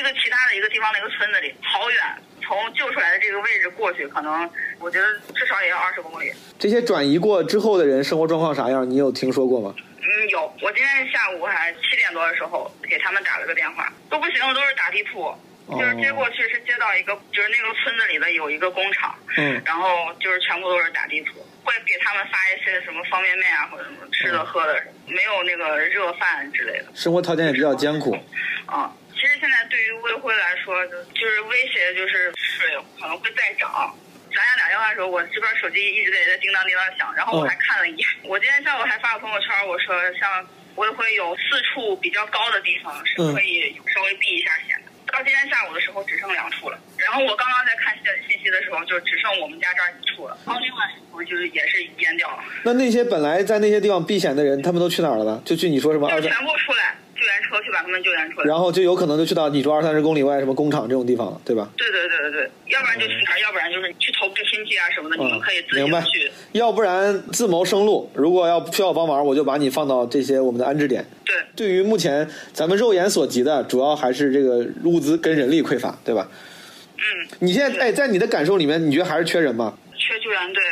[0.00, 2.00] 一个其他的一个地方的一个村子里，好远，
[2.42, 6.32] 从救出来的这个位置过去，可能我觉得至少也要二十公里。
[6.58, 8.88] 这些转移过之后的人生活状况啥样？
[8.88, 9.74] 你有听说过吗？
[9.76, 10.50] 嗯，有。
[10.62, 15.34] 我今天下午还七点多的时候给他们打了个电话，都不行，都是打地铺。
[15.70, 26.86] 就是接过去是接到一个，就是那个村子里的有一个工厂，嗯，然后就是全部都是打地铺，会给他们发一些什么方便面啊或者什么吃的喝的，没有那个热饭之类的。
[26.92, 28.18] 生活条件也比较艰苦。
[28.66, 28.90] 啊。
[29.20, 33.92] 其实现在对于卫辉来说，就就是威胁，就是水可能会再涨。
[34.32, 38.08] 咱俩打电话的时候，我这边手机一直在在叮当叮当响，然后我还看了一眼。
[38.24, 44.90] 我今天下午还发个朋友圈，我说像卫辉有四处比较高的地方是可以稍微避一下险的。
[45.12, 46.78] 到今天下午的时候只剩两处了。
[46.96, 50.38] 然后我刚刚在看信信息的时候，就只剩我们家这儿一处了。
[50.46, 52.42] 然后另外一处就是也是淹掉了。
[52.64, 55.42] 那那些本来在那些地方避险的人，他们都去哪儿了呢？
[55.44, 56.08] 就去你说什么？
[56.08, 56.96] 就全部出来。
[57.20, 61.68] 救援车去把他们救援出来，然后就有可能就去到你说二三十公里外什么工厂这种地方了，对吧？
[61.76, 66.32] 对对对对对，要不然就去哪儿，要不然就是去投奔亲戚啊什么的，你们可以自己去。
[66.52, 71.04] 要不然自谋生路，如果要需要帮忙，我就把你放到这些我们的安置点。
[71.24, 76.26] 对，对于目前咱们肉眼所及的，主要还是这个物资跟人力匮乏，对吧？
[76.96, 77.28] 嗯。
[77.40, 79.76] 你现在哎，在你的感受里面，你觉得还是缺人吗？
[79.96, 80.62] 缺救援队，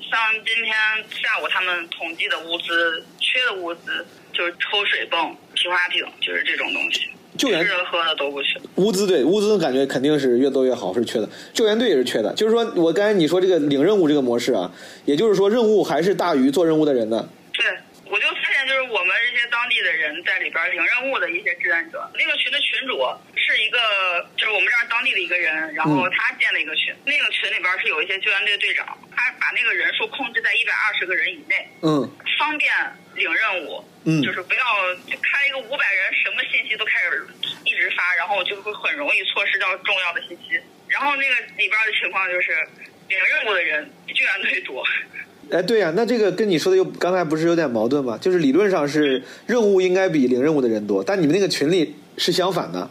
[0.00, 0.74] 像今天
[1.10, 5.36] 下午他们统计的物资，缺的物资就是抽水泵。
[5.58, 8.60] 皮划艇就是这种东西，救援吃喝的都不缺。
[8.76, 11.28] 物资对物资感觉肯定是越多越好，是缺的。
[11.52, 14.70] 救援队也是缺的，就是说我刚才你说这个领任务这个模式啊，
[15.04, 17.28] 也就是说任务还是大于做任务的人的。
[17.52, 17.66] 对，
[18.06, 22.08] 我就发现就是我们这些当地的人在里边领任务的一些志愿者。
[22.14, 23.02] 那个群的群主
[23.34, 23.78] 是一个，
[24.36, 32.70] 就是我们这儿当地的一个人，然后他建了一个群，那个群里边是有一些救援队队长，他把那个人数控制在一百二十个人以内，嗯方便
[33.18, 33.84] 领任务。
[34.04, 34.62] 嗯就是不要
[35.04, 37.26] 就开一个五百人，什么信息都开始
[37.66, 40.58] 一直发，然后就会很容易错失掉重要的信息。
[40.86, 42.56] 然后那个里边的情况就是，
[43.08, 44.82] 领任务的人比救援队多。
[45.50, 48.16] 哎，对呀、那这个跟你说的又刚才不是有点矛盾吗？
[48.18, 52.88] 就是理论上是任务应该比领任务的人多，但你们那个群里是相反的。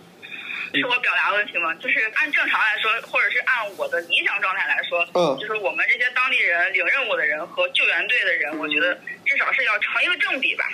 [0.74, 1.74] 是我表达问题吗？
[1.76, 8.94] 就是按正常来说，或者是按我的理想状态来说，嗯就是我们这些当地人领任务的人和救援队的人，我觉得
[9.26, 10.66] 至少是要成一个正比吧。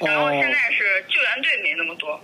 [0.00, 2.20] 然后现在是救援队没那么多，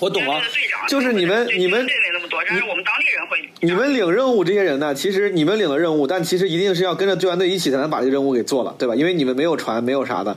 [0.00, 0.42] 我懂了
[0.88, 3.48] 就是你们对你们队没那么多，但是我们当地人会。
[3.60, 8.94] 你们领任务这些人呢，其实你们领了任务，但其实一定是要跟着救援队一起才能把这个任务给做了，对吧？
[8.94, 10.36] 因为你们没有船，没有啥的。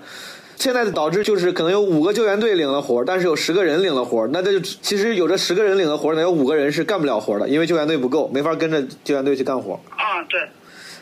[0.60, 9.80] 现在导致就是可能有五个救援队领了活儿，但是有十个人领了活儿，那这就其实有这十个人领了活儿呢，有五个人是干不了活儿的，因为救援队不够，没法跟着救援队去干活儿。
[9.92, 10.42] 嗯，对。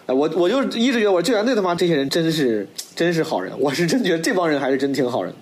[0.06, 5.34] 哎，我我就一直觉得我救援队他妈这些人真是真是好人，我是真觉得这帮人还是真挺好人，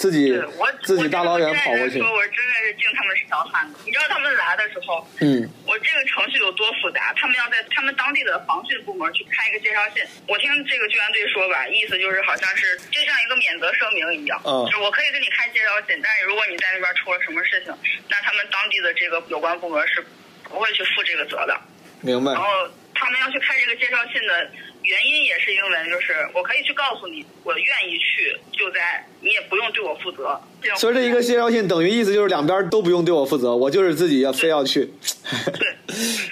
[0.00, 3.84] 自己对我自己大老远跑过去我真的是说，，我真的是敬他们是条汉子。
[3.84, 7.12] 你知道他们来的时候，嗯我这个程序有多复杂？
[7.20, 10.00] 他们要在他们当地的防汛部门去开一个介绍信。
[10.26, 17.68] 我听这个救援队说吧，意思就是好像是就像一个免责声明一样，嗯就是我可以给你开介绍信，但是如果你在那边出了什么事情，
[18.08, 20.00] 那他们当地的这个有关部门是
[20.48, 21.52] 不会去负这个责的。
[22.00, 22.40] 明白然。
[22.40, 22.48] 后
[22.96, 24.50] 他们要去开这个介绍信的
[24.82, 30.40] 原因也是因为，就是我可以去告诉你，我愿意去救灾，你也不用对我负责。
[30.76, 34.90] 所以这一个介绍信等于意思就是两边都不用对我负责，我就是自己要非要去，
[35.58, 35.76] 对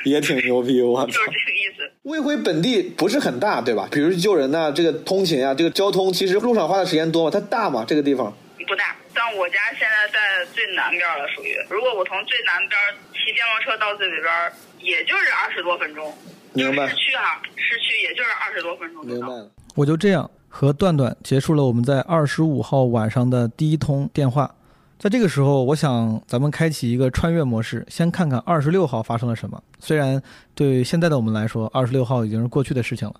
[0.04, 1.18] 也挺牛逼，我操就是！
[1.18, 1.92] 这个意思。
[2.02, 3.88] 魏辉本地不是很大，对吧？
[3.92, 7.30] 比如救人呐、这个通勤啊，这个交通，其实路上花的时间多吗？
[7.30, 7.84] 它大吗？
[7.86, 8.34] 这个地方？
[8.66, 11.56] 不大，但我家现在在最南边了，属于。
[11.70, 12.78] 如果我从最南边
[13.12, 16.12] 骑电动车到最北边，也就是二十多分钟。
[16.54, 19.26] 明白市区啊，市区也就是二十多分钟就到。
[19.26, 19.50] 明白了。
[19.74, 24.52] 我就这样和段段结束了我们在二十五号晚上的第一通电话。
[24.98, 29.62] 在这个时候，我想咱们开启一个穿越模式，先看看二十六号发生了什么。
[29.78, 30.20] 虽然
[30.56, 33.14] 对现在的我们来说，二十六号已经是过去的事情了。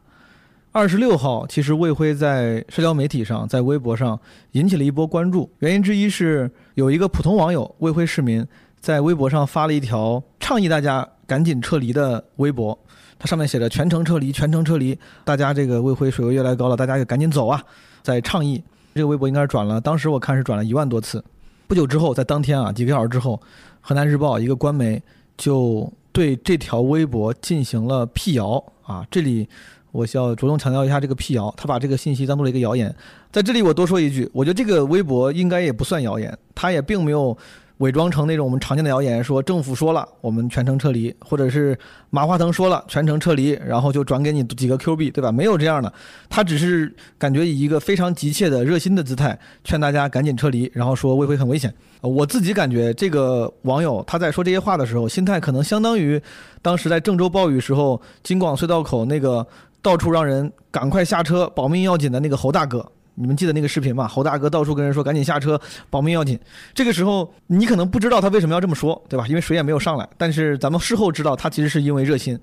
[0.73, 4.19] 二十六号，其实魏辉在社交媒体上，在微博上
[4.53, 5.49] 引起了一波关注。
[5.61, 8.45] 原因之一是有一个普通网友魏辉市民
[8.81, 12.77] 在微博上发了一条倡议大家赶紧撤离的微博，
[13.19, 17.63] 它上面写着“全程撤离，全程撤离”，大家这个魏辉水位越来越高了，大家也赶紧走啊，
[18.03, 18.63] 在倡议。
[18.95, 21.23] 这个微博应该是转了，当时我看是转了一万多次。
[21.69, 23.41] 不久之后，在当天啊，几个小时之后，
[23.81, 25.01] 河南日报一个官媒
[25.37, 29.07] 就对这条微博进行了辟谣啊。
[29.11, 29.49] 这里
[29.93, 32.93] 我需要着重强调一下这个辟谣，他把这个信息当做了一个谣言。
[33.31, 37.37] 在这里我多说一句，我觉得这个微博应该也不算谣言，他也并没有
[37.79, 41.79] 伪装成那种我们常见的谣言，说政府说了我们全程撤离，或者是
[42.11, 45.31] 马化腾说了全程撤离，然后就转给你几个 Q 币，对吧？
[45.31, 45.93] 没有这样的，
[46.29, 51.73] 他只是感觉以一个非常急切的、热心的姿态劝大家赶紧撤离，然后说魏辉很危险。
[52.01, 56.21] 我自己感觉这个网友他在说这些话的时候，心态可能相当于
[56.63, 59.47] 当时在郑州暴雨时候京广隧道口那个
[59.83, 62.85] 到处让人赶快下车、保命要紧的那个侯大哥。
[63.21, 64.07] 你们记得那个视频吗？
[64.07, 65.61] 侯大哥到处跟人说赶紧下车，
[65.91, 66.39] 保命要紧。
[66.73, 69.27] 这个时候你可能不知道他为什么要这么说，对吧？
[69.27, 70.09] 因为水也没有上来。
[70.17, 72.39] 但是咱们事后知道，他其实是因为热心。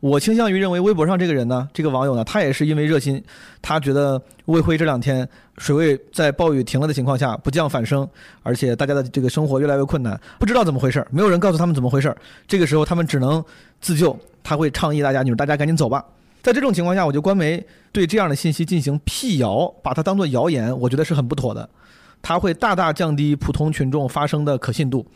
[0.00, 3.22] 我倾向于认为，微博上这个人呢，这个网友呢，他也是因为热心，
[3.62, 8.06] 他觉得魏辉这两天水位在暴雨停了的情况下不降反升，
[8.42, 12.16] 而且大家的这个生活越来越困难，不知道怎么回事儿，没有人告诉他们怎么回事儿。
[12.46, 13.42] 这个时候他们只能
[13.80, 16.04] 自救，他会倡议大家，你说大家赶紧走吧。
[16.42, 17.64] 在这种情况下，我觉得官媒
[17.96, 21.66] 对这样的信息进行辟谣，把它当做谣言，我觉得是很不妥的。
[22.20, 25.06] 它会大大降低普通群众发声的可信度。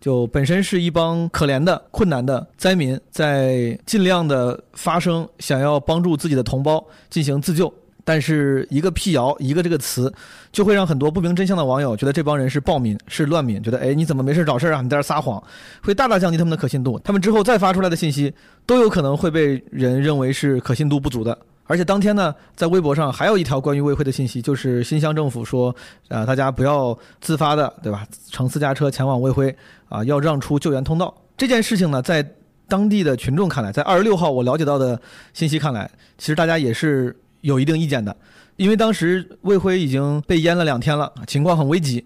[0.00, 7.74] 就本身是一帮可怜的、困难的灾民，在尽量的发声，想要帮助自己的同胞进行自救。
[8.04, 10.14] 但是一个辟谣，一个这个词，
[10.52, 14.80] 就会让很多不明真相的网友觉得这帮人是暴民、是乱民，觉得哎你怎么没事找事啊？
[14.80, 15.42] 你在这撒谎，
[15.82, 17.00] 会大大降低他们的可信度。
[17.00, 18.32] 他们之后再发出来的信息，
[18.64, 21.36] 都有可能会被人认为是可信度不足的。
[21.68, 25.72] 而且当天呢，在微博上还有一条关于魏辉的信息，就是新乡政府说，
[26.08, 28.06] 啊、大家不要自发的，对吧？
[28.30, 29.54] 乘私家车前往魏辉，
[29.90, 31.14] 啊、要让出救援通道。
[31.36, 32.26] 这件事情呢，在
[32.66, 34.98] 当地的群众看来，在二十六号我了解到的
[35.34, 38.16] 信息看来，其实大家也是有一定意见的，
[38.56, 42.04] 因为当时魏辉已经被淹了两天了，情况很危急，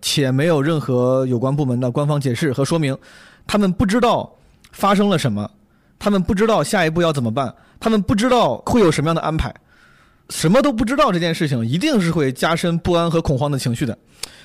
[0.00, 2.96] 且没有任何有关部门的官方解释和说明，
[3.46, 4.34] 他们不知道
[4.72, 5.50] 发生了什么，
[5.98, 9.52] 他们不知道下一步要怎么办，他们不知道会有什么样的安排。
[10.30, 13.98] 什么都不知道这件事情，一定是会加深不安和恐慌的情绪的。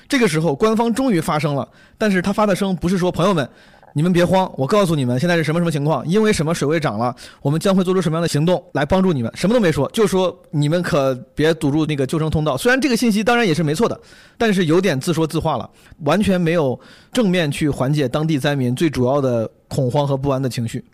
[0.08, 1.66] 这个时候，官方终于发声了，
[1.96, 3.48] 但是他发的声不是说朋友们。
[3.94, 9.32] 你们别慌，我告诉你们现在是什么什么情况，因为什么水位涨了，我们将会做出什么样的行动来帮助你们。
[9.34, 12.56] 什么都没说，就说你们可别堵住那个救生通道。
[12.56, 13.98] 虽然这个信息当然也是没错的，
[14.36, 15.68] 但是有点自说自话了，
[16.04, 16.78] 完全没有
[17.12, 20.84] 正面去缓解当地灾民最主要的恐慌和不安的情绪。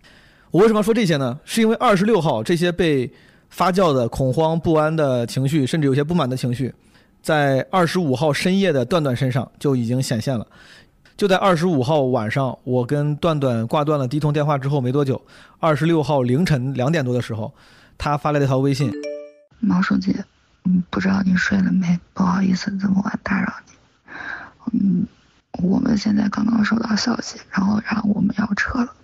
[0.54, 1.36] 我为什么要说这些呢？
[1.44, 3.12] 是因为二十六号这些被
[3.50, 6.72] 发酵的恐慌不安的情绪，甚至有些不满的情绪，
[7.20, 10.46] 在二十五号深夜的段段身上就已经显现了。
[11.16, 15.20] 就在二十五号晚上，我跟段段挂断了第一通电话之后没多久，
[15.58, 17.52] 二十六号凌晨两点多的时候，
[17.98, 18.92] 他发来了一条微信
[19.58, 20.14] ：“毛书记，
[20.66, 21.98] 嗯，不知道你睡了没？
[22.12, 24.78] 不好意思这么晚打扰你。
[24.78, 25.04] 嗯，
[25.64, 28.94] 我们现在刚刚收到消息，然后然后我们要撤了。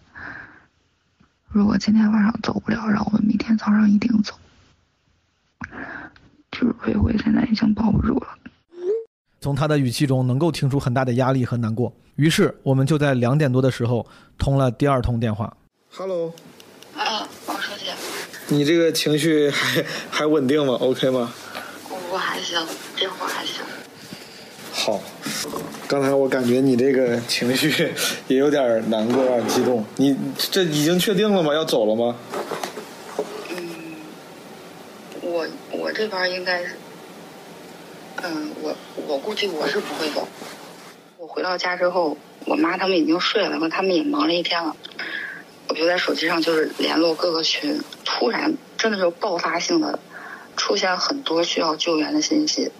[1.52, 4.32] 如果今天晚上走不了，让我们明天早上一定走。
[6.52, 8.28] 就是魏辉现在已经保不住了。”
[9.42, 14.06] 从他的语气中能够听出很大的压力和难过，于是我们就在两点多的时候
[14.38, 15.52] 通了第二通电话。
[15.92, 16.32] Hello，
[16.96, 17.86] 啊，王书记，
[18.54, 21.32] 你这个情绪还还稳定吗？OK 吗？
[22.12, 23.59] 我还行，这会儿还行。
[24.82, 24.98] 好，
[25.86, 27.92] 刚才我感觉你这个情绪
[28.28, 29.84] 也有点难过、有点激动。
[29.96, 31.52] 你这已经确定了吗？
[31.52, 32.16] 要走了吗？
[33.50, 33.96] 嗯，
[35.20, 36.70] 我我这边应该是。
[38.22, 38.74] 嗯，我
[39.06, 40.26] 我估计我是不会走。
[41.18, 42.16] 我回到家之后，
[42.46, 44.74] 我妈他们已经睡了，他们也忙了一天了。
[45.68, 49.98] 我就在手机上就是联络各个群，突然真的是爆发性的
[50.56, 52.72] 出现很多需要救援的信息。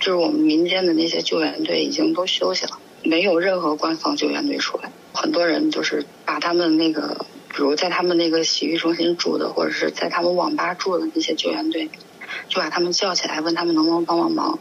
[0.00, 4.90] 就是我们民间的那些救援队已经都休息了，没有任何官方救援队出来。
[5.12, 11.88] 很多人就是把他们那个，比如在他们那个洗浴中心住的，或者是在他们网吧住的那些救援队。
[12.48, 14.60] 就把他们叫起来，问他们能不能帮帮忙。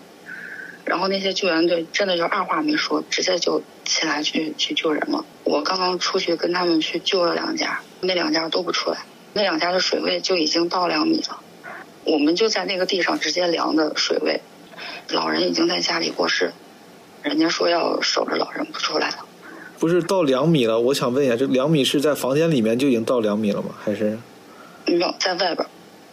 [0.86, 5.24] 然后那些救援队真的就二话没说，直接就起来去去救人了。
[5.44, 11.40] 我刚刚出去跟他们去救了两家，那两家都不出来，那两家的水位就已经到两米了。
[12.06, 14.42] 我们就在那个地上直接量的水位，
[15.10, 16.54] 老人已经在家里过世，
[17.24, 19.18] 人家说要守着老人不出来了。
[19.80, 23.70] 不是到两米了，我想问一下，这两米是在房间里面就已经到两米了吗？
[23.84, 24.18] 还是？
[24.86, 25.66] 没有，在外边。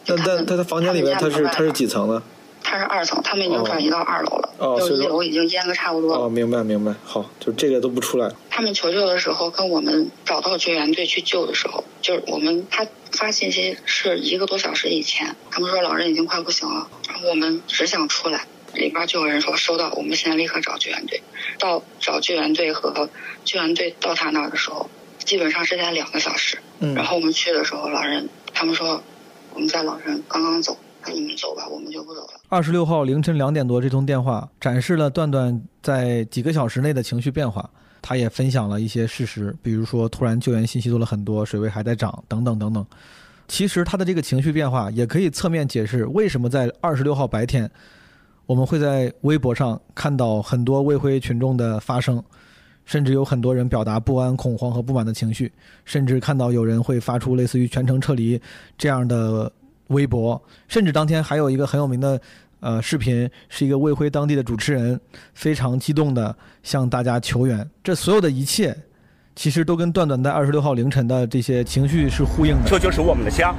[0.06, 2.22] 那在他的房间里面，他是他是几层呢？
[2.62, 4.50] 他是二层，他们已经转移到二楼了。
[4.58, 6.24] 哦，就一楼已经淹个差不多了。
[6.24, 6.92] 哦，明白明白。
[7.04, 8.30] 好，就这个都不出来。
[8.50, 21.22] 他们求救的时候，跟我们找到救援队去救的时候，就是我们他发信息是一个多小时以前，他们说老人已经快不行了，然后我们只想出来，里边就有人说收到，我们现在立刻找救援队。
[21.58, 23.08] 到找救援队和
[23.44, 24.88] 救援队到他那儿的时候，
[25.18, 26.58] 基本上是在两个小时。
[26.80, 26.94] 嗯。
[26.94, 29.02] 然后我们去的时候，老人他们说。
[29.54, 32.38] 我们家老人刚刚走，那你们走吧，我们就不走了。
[32.50, 37.66] 二十六号凌晨两点多，这通电话展示了段段在几个小时内的情绪变化。
[38.02, 42.86] 他也分享了一些事实，比如说突然救援信息多了很多，水位还在涨，等等等等。
[43.48, 47.70] 其实他的这个情绪变化也可以侧面解释为什么在二十六号白天，
[48.46, 52.22] 我们会在微博上看到很多卫辉群众的发声，
[52.84, 55.52] 甚至有很多人表达不安、恐慌和不满的情绪，
[55.84, 58.40] 甚至看到有人会发出类似于全程撤离
[58.78, 59.52] 这样的。
[59.90, 62.20] 微博，甚至当天还有一个很有名的，
[62.58, 65.00] 呃，视频，是一个卫辉当地的主持人，
[65.32, 67.64] 非常激动的向大家求援。
[67.84, 68.76] 这所有的一切，
[69.36, 72.62] 其实都跟段段在二十六号凌晨的这些情绪是呼应的。
[72.66, 73.54] 这就是我们的家，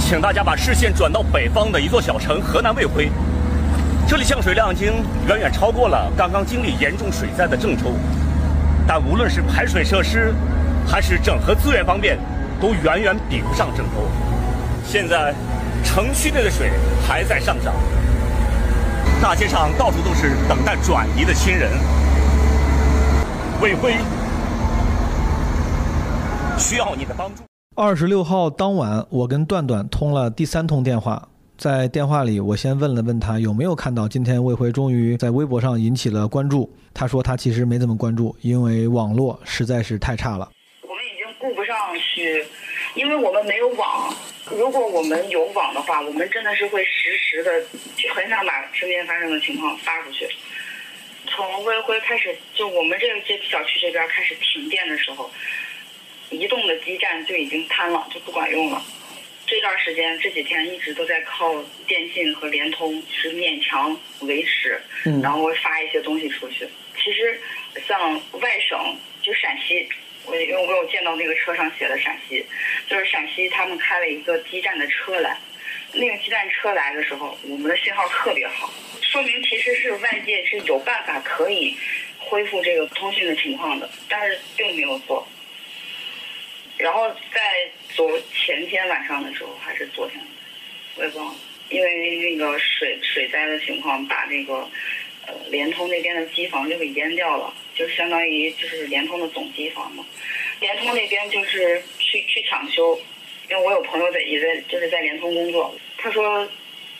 [0.00, 3.08] 请大家把视线转到北方的一座小城河南卫辉，
[4.08, 4.92] 这里降水量已经
[5.26, 7.86] 远远超过了刚刚经历严重水灾的郑州，
[8.86, 10.32] 但无论是排水设施，
[10.86, 12.16] 还是整合资源方面，
[12.60, 14.08] 都远远比不上郑州。
[14.86, 15.34] 现在，
[15.82, 16.70] 城区内的水
[17.04, 17.74] 还在上涨，
[19.20, 21.72] 大街上到处都是等待转移的亲人。
[23.60, 23.96] 魏辉
[26.56, 27.42] 需要你的帮助。
[27.74, 31.26] 二十六号当晚，我跟段段通了第三通电话，
[31.58, 36.70] 在电话里，我先问了问他有没有看到今天魏辉终于在微博上引起了关注。
[36.92, 40.50] 他说他其实没怎么关注，因为网络实在是太差了。
[40.82, 42.44] 我们已经顾不上去，
[42.94, 44.14] 因为我们没有网。
[44.50, 47.50] 如果我们有网的话，我们真的是会实时的，
[47.96, 50.28] 就很想把身边发生的情况发出去。
[51.26, 55.30] 从魏辉开始，就我们这个街小区这边开始停电的时候，
[56.28, 58.82] 移动的基站就已经瘫了，就不管用了。
[59.46, 64.80] 这段时间这几天一直都在靠电信和联通，是勉强维持，
[65.22, 66.68] 然后发一些东西出去。
[66.96, 67.40] 其实
[67.86, 69.88] 像外省，就陕西。
[70.28, 72.44] 我因为我有见到那个车上写的陕西，
[72.88, 75.38] 就是陕西他们开了一个基站的车来，
[75.92, 78.68] 那个基站车来的时候，我们的信号特别好，
[79.02, 81.76] 说明其实是外界是有办法可以
[82.18, 85.24] 恢复这个通讯的情况的，但是并没有做。
[86.76, 90.22] 然后在昨前天晚上的时候，还是昨天，
[90.96, 91.34] 我也忘了，
[91.70, 94.68] 因为那个水水灾的情况，把那个
[95.26, 100.04] 呃联通那边的机房就给淹掉了，就相当于就是联通的总机房嘛。
[100.60, 103.00] 联通那边就是去去抢修，
[103.48, 106.46] 因为我有朋友在也在就是在联通工作，他说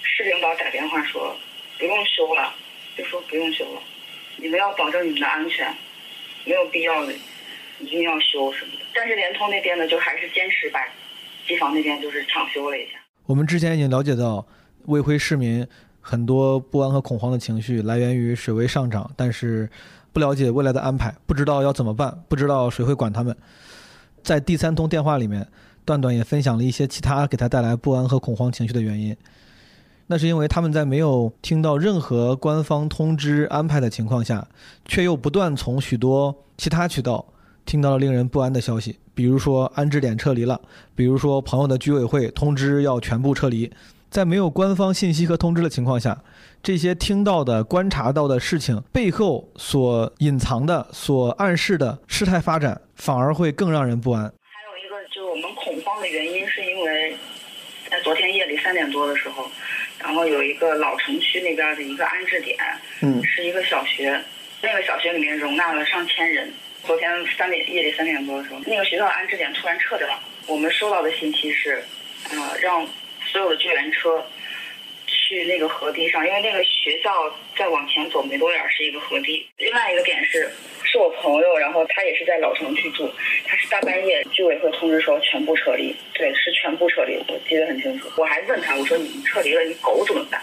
[0.02, 1.38] 市领导打电话说
[1.78, 2.54] 不用修了，
[2.96, 3.82] 就说不用修了，
[4.38, 5.76] 你们要保证你们的安全，
[6.46, 7.12] 没有必要的
[7.80, 8.75] 一定要修什么。
[8.96, 10.80] 但是联通那边呢，就还是坚持把
[11.46, 12.92] 机房那边就是抢修了一下。
[13.26, 14.46] 我们之前已经了解到，
[14.86, 15.66] 卫辉市民
[16.00, 19.68] 很多不安和恐慌的情绪来源于水位上涨，但是
[20.12, 23.36] 不了解未来的安排，不知道要怎么办，不知道谁会管他们。
[24.22, 25.46] 在第三通电话里面，
[25.84, 29.16] 段段也分享了一些其他给他带来不安和恐慌情绪的原因。
[30.06, 34.46] 那是因为他们在没有听到任何官方通知安排的情况下，
[34.84, 37.26] 却又不断从许多其他渠道
[37.66, 40.60] 听到了令人不安的消息，比如说安置点撤离了，
[40.94, 43.70] 比如说朋友的居委会通知要全部撤离。
[44.08, 46.22] 在没有官方信息和通知的情况下，
[46.62, 54.22] 这些听到的、观察到的事情背后所隐藏的、所暗示的事态发展，反而会更让人不安。
[54.22, 57.16] 还有一个就是我们恐慌的原因，是因为
[57.90, 59.44] 在昨天夜里三点多的时候，
[59.98, 62.56] 然后有一个老城区那边的一个安置点，
[63.02, 64.22] 嗯是一个小学，
[64.62, 66.48] 那个小学里面容纳了上千人。
[66.86, 70.20] 昨天三点夜里三点多的时候，那个学校的安置点突然撤掉了。
[70.46, 71.82] 我们收到的信息是，
[72.30, 72.86] 呃，让
[73.24, 74.24] 所有的救援车
[75.08, 77.10] 去那个河堤上，因为那个学校
[77.56, 79.44] 再往前走没多远是一个河堤。
[79.58, 80.48] 另外一个点是，
[80.84, 83.10] 是我朋友，然后他也是在老城区住，
[83.44, 88.08] 他是大半夜居委会通知说全部撤离，对，是全部撤离，我记得很清楚。
[88.16, 90.40] 我还问他，我说你们撤离了，你狗怎么办？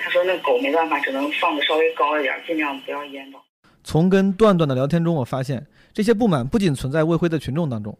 [0.00, 3.44] 他说那狗没办法，只能放的稍微高一点，尽量不要淹到。
[3.88, 7.96] 从跟段段的聊天中，我发现这些不满不仅存在卫辉的群众当中，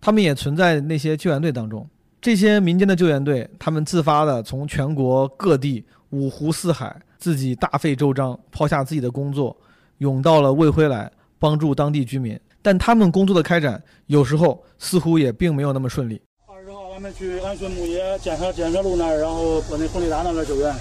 [0.00, 1.86] 他们也存在那些救援队当中。
[2.22, 9.54] 这些民间的救援队，他们自发的从全国各地五湖四海，自己大费周章，抛下自己的工作，
[9.98, 12.40] 涌到了卫辉来帮助当地居民。
[12.62, 16.18] 但他们工作的开展，有时候似乎也并没有那么顺利。
[16.46, 20.74] 二十号他们去安顺木业建设建设路那儿，然后把那红地大那边救援。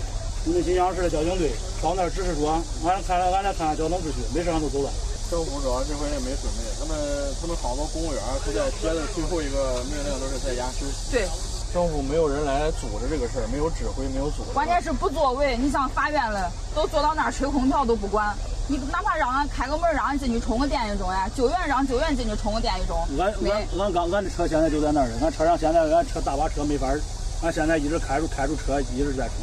[0.46, 1.50] 你们新乡市的交警队
[1.82, 4.92] 到那儿指示说，俺看俺来看看交通秩序，没事俺就走了。
[5.26, 6.94] 政府主要这回也没准备，他们
[7.42, 11.10] 他们好多公务员都在接的最后一个命令都是在家休息。
[11.10, 11.26] 对，
[11.74, 14.54] 政府没有人来组织这个事儿，没有指挥，没有组织。
[14.54, 15.58] 关键是不作为。
[15.58, 18.38] 你像法院了，都坐到那儿吹空调都不管，
[18.68, 27.02] 你哪怕让俺开个门，让俺进去充个电一钟呀，救援让救援进去充个电一钟，俺没俺俺刚俺的车现在就在那儿呢，俺车上现在俺车大巴车没法儿，
[27.42, 29.34] 俺现在一直开着开着车一直在充，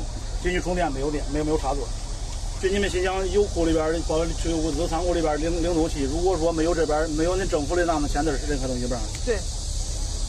[0.43, 1.87] 进去充电没有电，没有没有插座。
[2.61, 9.03] 去你们新疆油库里边儿，包括去物资仓库里边儿领领东西，如果说没有这边儿没有你政府的那么签字儿，任何东西不让。
[9.25, 9.37] 对。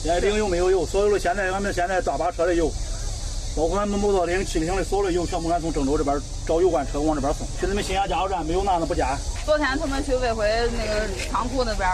[0.04, 2.70] 现在领油没有油，所有的现在俺们现在大巴车的油，
[3.56, 7.48] 包括俺们摩托岭、汽艇的所有的油，全部俺从郑州这边找油罐车往这边送。
[7.60, 9.18] 去你们新疆加油站没有那的不加。
[9.46, 10.46] 昨天他们去卫辉
[10.78, 11.88] 那个仓库那边，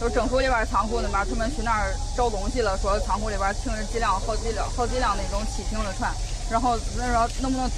[0.00, 6.12] 就是政府里边仓库那边，他们去那儿找东西了，说仓库里边停着几辆好几辆好几辆那种汽艇的船，
[6.50, 7.70] 然后那说能不能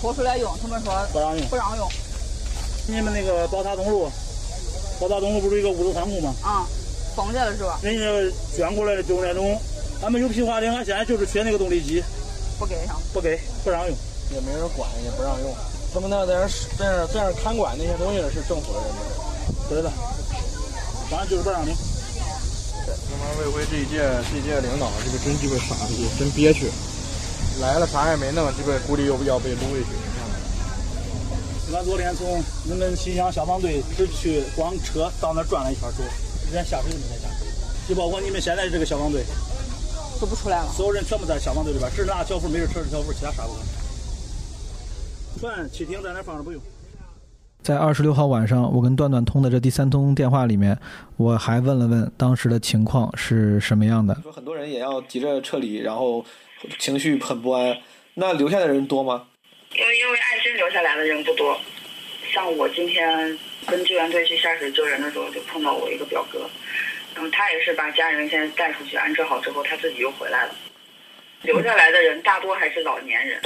[0.00, 1.88] 拖出来用，他们说不让用不让用。
[2.86, 4.10] 你们那个宝塔东路，
[4.98, 6.34] 宝塔东路不是一个物流仓库吗？
[6.42, 6.66] 啊，
[7.14, 7.78] 封着了是吧？
[7.82, 9.60] 人家捐过来的就是那种，
[10.02, 12.02] 俺们有皮划艇，俺现在就是缺那个动力机，
[12.58, 13.96] 不给上，不给，不让用。
[14.32, 15.54] 也没人管，也不让用。
[15.92, 19.26] 他们那在那儿在那儿在那儿看管那些东西的是政府的人的事儿。
[19.68, 19.90] 对的，
[21.10, 21.74] 反正就是不让领。
[22.86, 23.98] 对，他妈卫辉这一届
[24.30, 26.70] 这一届领导这个真鸡巴傻逼，真憋屈。
[27.60, 29.86] 来了啥也没弄，鸡巴估计又要被撸回去。
[31.72, 36.02] 俺昨天从你们新乡消防队只去光车到那转了一圈走，
[36.50, 37.46] 连下水都没在下水。
[37.88, 39.22] 就包括你们现在这个消防队，
[40.20, 40.68] 都不出来了。
[40.72, 43.62] 所有人全部在消防队里边，只是拿小夫没人扯着小夫，其他啥不干。
[45.38, 46.60] 船、汽艇在那放着不用。
[47.62, 50.76] 在二十六号晚上，我跟段段通的这第三通电话里面，
[51.16, 54.14] 我还问了问当时的情况是什么样的。
[54.22, 56.24] 说很多人也要急着撤离，然后
[56.78, 57.76] 情绪很不安。
[58.14, 59.26] 那留下的人多吗？
[59.74, 61.58] 因为因为爱心留下来的人不多，
[62.32, 66.40] 像我今天跟救援队去下水救人的时候，就碰到我一个表哥，
[67.14, 70.54] 然后他也是把家人先带出去安置好之后，他自己又回来了。
[71.42, 73.40] 留下来的人大多还是老年人，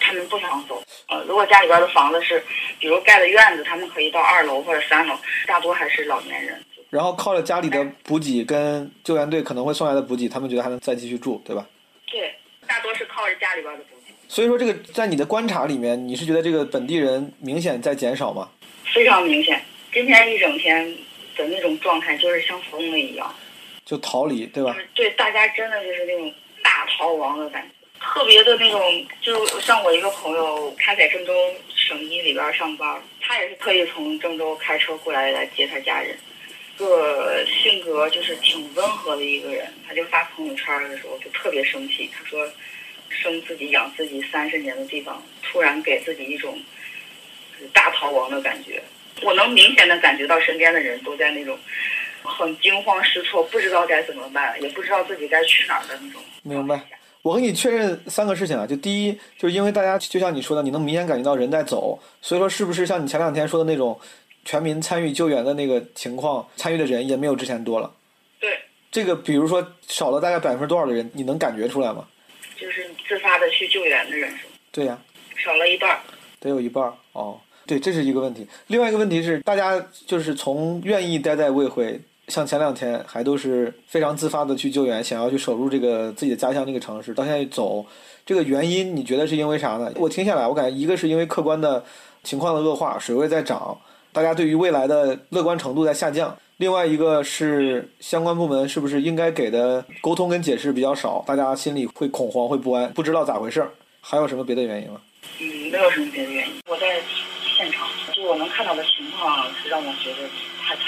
[0.00, 0.82] 他们不想走。
[1.08, 2.42] 呃，如果家里边的房子是，
[2.80, 6.60] 比如盖的院子，他们可以到二楼或者三楼，大多还是老年人。
[6.90, 11.64] 然后靠着家里的补给跟救援队可能会送来的补给，他们觉得还能再继续住，对吧？
[12.10, 12.34] 对。
[12.68, 14.12] 大多是靠着家里边的补给。
[14.28, 18.50] 所以说，这个在你的观察里面，你是觉得这个本地人明显在减少吗？
[18.92, 19.60] 非常明显，
[19.92, 20.86] 今天一整天
[21.36, 23.34] 的那种状态就是像疯了一样，
[23.84, 24.76] 就逃离，对吧？
[24.94, 31.32] 对，大家真的就是那种大逃亡的感觉，特别的那种，就像我一个朋友，他在郑州
[31.74, 36.16] 省医里边上班，他也是特意从郑州开车过来来接他家人。
[36.78, 42.48] 个性格就是挺温和的一个人，他就发朋友圈的时候就特别生气，他说
[43.08, 46.56] 生自己养自己三十年的地方，突然给自己一种
[47.72, 48.80] 大逃亡的感觉。
[49.22, 51.58] 我能明显的感觉到身边的人都在那种
[52.22, 56.22] 很惊慌失措，不知道该怎么办，也不知道自己该去哪儿的那种。
[56.42, 56.80] 明白。
[57.22, 64.00] 我跟你确认三个事情啊，就第一，就是因为大家就像你说的，你能明显感觉到人在走，所以说是不是像你前两天说的那种？
[64.48, 67.92] 全民参与救援的那个情况，参与的人也没有之前多了。
[68.40, 68.48] 对，
[68.90, 72.06] 这个比如说少了大概百分之多少的人，你能感觉出来吗？
[72.56, 74.46] 就是自发的去救援的人数。
[74.72, 74.98] 对呀，
[75.36, 76.00] 少了一半。
[76.40, 77.38] 得有一半哦。
[77.66, 78.46] 对，这是一个问题。
[78.68, 87.84] 另外一个问题是，大家就是从愿意待在卫辉，像前两天还都是非常自发的去救援，想要去守住这个自己的家乡这个城市，到现在走，
[88.24, 89.92] 这个原因你觉得是因为啥呢？
[89.96, 91.84] 我听下来，我感觉一个是因为客观的
[92.22, 93.78] 情况的恶化，水位在涨。
[94.18, 96.36] 大家对于未来的乐观程度在下降。
[96.56, 103.70] 另外一个是相关部门是不是应该给的沟通跟解释比较少，大家心里会恐慌、会不安，不知道咋回事儿。
[104.00, 105.00] 还有什么别的原因吗？
[105.38, 106.54] 嗯，没有什么别的原因。
[106.66, 107.00] 我在
[107.56, 110.28] 现场，就我能看到的情况是让我觉得
[110.64, 110.86] 太惨。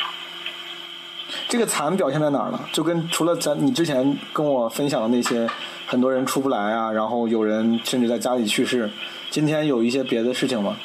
[1.46, 2.58] 这个惨表现在哪儿呢？
[2.72, 5.48] 就跟除了咱你之前跟我分享的那些，
[5.86, 8.90] 很多人出不来啊，然后有人甚至在家里去世。
[9.30, 10.76] 今天有一些别的事情吗？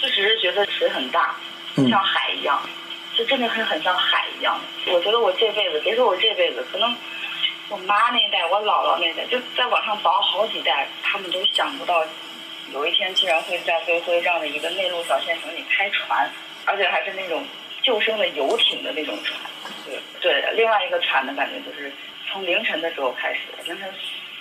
[0.00, 1.34] 确实是觉得水很大。
[1.88, 2.60] 像海一样，
[3.14, 4.60] 就真的是很像海一样。
[4.86, 6.96] 我觉得我这辈子，别说我这辈子，可能
[7.68, 12.04] 我妈那一代，我姥姥那代，就在往上倒好几代，他们都想不到，
[12.72, 16.28] 有一天竟然会在飞辉这样的一个内陆小县城里开船，
[16.64, 17.44] 而且还是那种
[17.82, 19.38] 救生的游艇的那种船。
[19.86, 21.92] 对对，另外一个惨的感觉就是
[22.30, 23.92] 从凌晨的时候开始，凌晨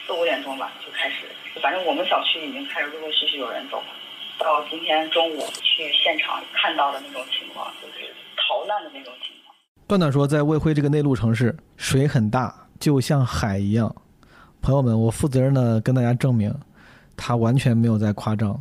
[0.05, 1.29] 四五点钟吧就开始，
[1.61, 3.85] 反正我们小区已经开始陆陆续续有人走了。
[4.39, 9.53] 到今天中午去现场看到的那种情况，就是逃难的那种情况。
[9.85, 13.93] 段段说，在卫辉这个内陆城市，水很大，就像海一样。
[14.61, 16.53] 朋友们，我负责任的跟大家证明，
[17.17, 18.59] 他完全没有在夸张。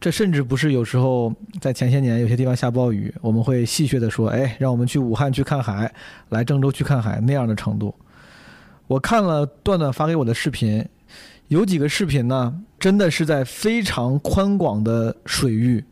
[0.00, 5.92] 这甚至不是有时候在前些年有些地方下暴雨，我们会戏谑的说：“哎，让我们去武汉去看海，
[6.30, 7.94] 来郑州去看海那样的程度。”
[8.88, 10.86] 我看了段段发给我的视频。
[11.48, 15.84] 有几个视频呢，真的是在非常宽广的水域，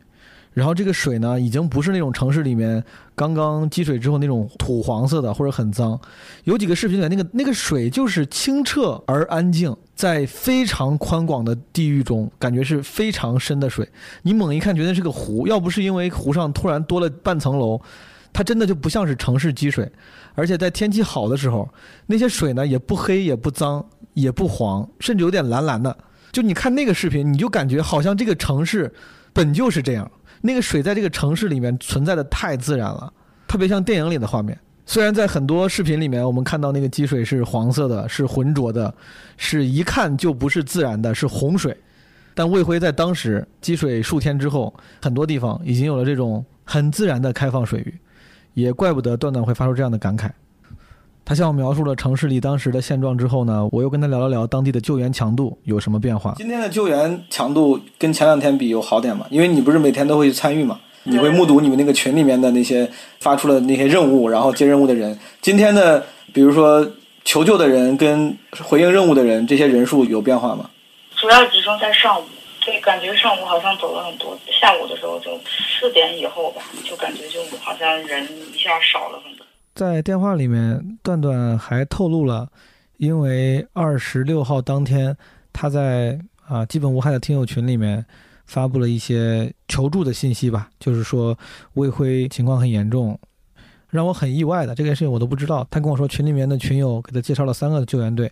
[0.53, 2.83] 然后这个水呢，已经不是那种城市里面
[3.15, 5.97] 刚刚积水之后那种土黄色的或者很脏。
[6.43, 13.87] 有几个视频里，那个那个水就是清澈而安静，在非常宽广的地域中，感觉是非常深的水。
[14.23, 17.79] 你猛一看，觉得是个湖，要不是因为湖上突然多了半层楼，
[18.33, 19.89] 它真的就不像是城市积水。
[20.37, 21.69] 而且在天气好的时候，
[22.05, 23.85] 那些水呢也不黑也不脏。
[24.15, 25.95] 也不黄，甚至有点蓝蓝的。
[26.31, 28.91] 就你看那个视频，你就感觉好像这个城市
[29.31, 30.11] 本就是这样。
[30.41, 33.13] 那个水在这个城市里面存在的太自然了，
[33.47, 34.59] 特别像电影里的画面。
[34.85, 38.93] 虽然在很多视频里面，我们看到那个积水是黄色的，是浑浊的，
[39.37, 41.75] 是一看就不是自然的，是洪水。
[42.35, 44.71] 但魏辉在当时积水数天之后，
[45.01, 47.97] 很多地方已经有了这种很自然的开放水域，
[48.53, 50.29] 也怪不得段段会发出这样的感慨。
[51.25, 56.35] 他向我描述了城市里当时的现状之后呢，我又跟他聊了聊当地的救援强度有什么变化。
[56.37, 59.25] 今天的救援强度跟前两天比有好点吗？
[59.31, 62.87] 因为你不是每天都会去参与嘛，你会目睹你们那个群里面的那些
[63.19, 65.17] 发出了那些任务，然后接任务的人。
[65.41, 66.87] 今天的比如说
[67.23, 70.69] 求救的人跟回应任务的人，这些人数有变化吗？
[71.15, 72.23] 主要集中在上午，
[72.63, 78.23] 对，感觉上午好像走了很多，下午的时候就四点以后吧，就感觉就好像人
[78.53, 79.44] 一下少了很多。
[79.75, 82.47] 在电话里面，段段还透露了，
[82.95, 85.17] 因为二十六号当天，
[85.51, 88.05] 他在啊基本无害的听友群里面
[88.45, 91.37] 发布了一些求助的信息吧，就是说
[91.73, 93.19] 魏辉情况很严重，
[93.89, 95.67] 让我很意外的这件事情我都不知道。
[95.69, 98.31] 他跟我说群里面的群友给他介绍了三个救援队，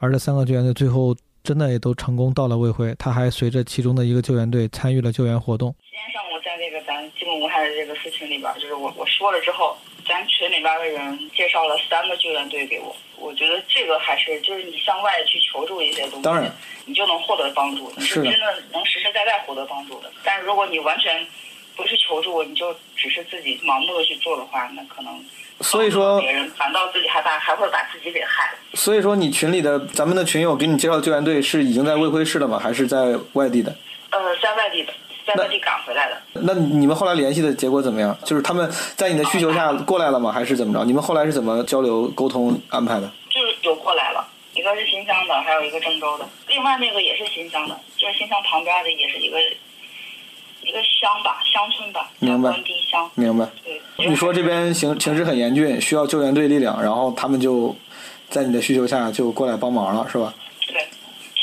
[0.00, 1.14] 而这三个救援队最后
[1.44, 5.72] 真的也都成功到了魏辉，他还随着其中的一个救援队参与了救援活动。
[5.82, 9.76] 今天上午在那个咱基本无害的这个私群里边，就是我我说了之后。
[10.10, 16.52] 咱群里边的人介绍了三个救援队给我，我觉得这个还是就是你向外去求助一些东西，当然，
[16.84, 20.10] 你就能获得帮助，你是真的能实实在在获得帮助的。
[20.24, 21.24] 但是如果你完全
[21.76, 25.24] 不去求助，你就只是自己盲目的去做的话，那可能
[25.60, 28.58] 所以说别人反倒自己还把还会把自己给害了。
[28.74, 32.58] 所以说你群里的咱们的群友给你介绍的救援队是已经在卫辉市了吗？
[32.58, 33.72] 还是在外地的？
[34.10, 34.92] 呃，在外地的，
[35.26, 36.20] 在外地赶回来的。
[36.32, 38.16] 那你们后来联系的结果怎么样？
[38.24, 40.32] 就是他们在你的需求下过来了吗？
[40.32, 40.84] 还是怎么着？
[40.84, 43.10] 你们后来是怎么交流沟通安排的？
[43.28, 49.38] 就是有过来了，一个是新乡的，还有一个郑州的，另外那个也是新乡的，就是新乡旁边的，也是一个
[50.62, 53.10] 一个乡吧，乡村吧，明白关堤乡。
[53.14, 53.46] 明白。
[53.64, 57.74] 对，你说这边形形势很严峻，需要救援队力量，然后他们就
[58.28, 60.34] 在你的需求下就过来帮忙了，是吧？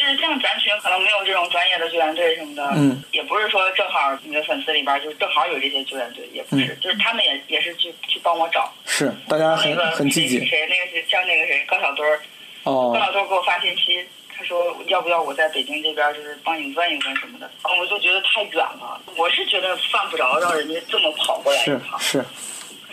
[0.07, 8.71] 是像咱群可能没有这种专业的救援队什么的，嗯，也不是说正好你的粉丝里边就正好有这些救援队，也不是，嗯就是他们也也是去去帮我找。
[8.85, 10.47] 是，大家很那个很积极谁。
[10.47, 12.19] 谁那个是像那个谁高小墩儿，
[12.63, 14.05] 哦高小墩儿给我发信息，
[14.35, 22.25] 他说要不要我在北京这边就是帮你问一问什么的，啊我就觉得太远了，我是觉得犯不着让人家这么跑过来是一趟，是。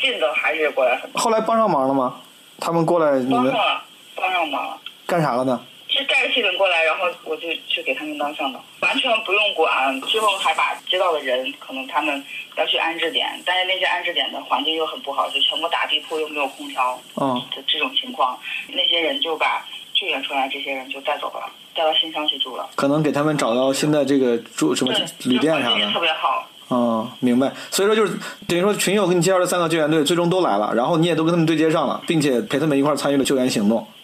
[0.00, 1.20] 近的还是过来很多。
[1.20, 2.20] 后来帮上忙了吗？
[2.60, 3.82] 他们过来，你们帮上了，
[4.14, 4.78] 帮上忙了。
[5.06, 5.64] 干啥了呢？
[5.94, 10.00] 就带着气氛过来，然后我就去给他们当向导，完全不用管。
[10.02, 12.22] 最后还把接到的人，可能他们
[12.56, 18.36] 要去安置点，但是那些安置点的环境又很不好，就全部打地铺，又没有空调嗯，的这种情况，
[18.68, 19.64] 那些人就把
[19.94, 22.68] 救援出来这些人就带走了，带到新乡去住了。
[22.74, 24.92] 可能给他们找到新的这个住什么
[25.24, 26.00] 旅店啥环境也特的。
[26.00, 26.48] 别好。
[26.70, 27.52] 嗯，明白。
[27.70, 28.18] 所以说就是
[28.48, 33.86] 等于说群友给你介绍的三个救援队最终都来了，然后你也都跟他们对接上了，并且陪他们一块儿参与了救援行动，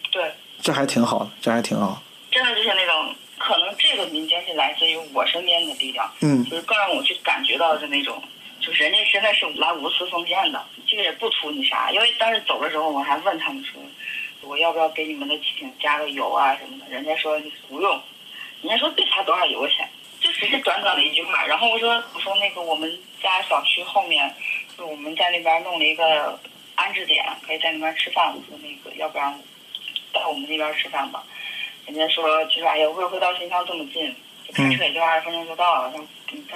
[0.61, 2.01] 这还挺好的，这还挺好。
[2.31, 8.21] 真的就是那种，可能这个民间是来自于我身边的力量，嗯就是更让我去感觉到的那种，
[8.59, 11.91] 就是人家真的是来无私奉献的，这个也不图你啥。
[11.91, 13.81] 因为当时走的时候，我还问他们说，
[14.41, 18.01] 我要不要给你们的汽艇加个油啊什么的，人家说不用，
[18.61, 19.89] 人家说别差多少油钱，
[20.19, 21.45] 就只是短短的一句话。
[21.47, 22.89] 然后我说我说那个我们
[23.21, 24.33] 家小区后面，
[24.77, 26.39] 就我们在那边弄了一个
[26.75, 28.33] 安置点，可以在那边吃饭。
[28.33, 29.37] 我说那个要不然
[30.13, 31.23] 到我们那边吃饭吧。
[31.85, 34.13] 人家说就是哎呀，会会到新乡这么近，
[34.47, 35.91] 就开车也就二十分钟就到了。
[35.91, 36.05] 他说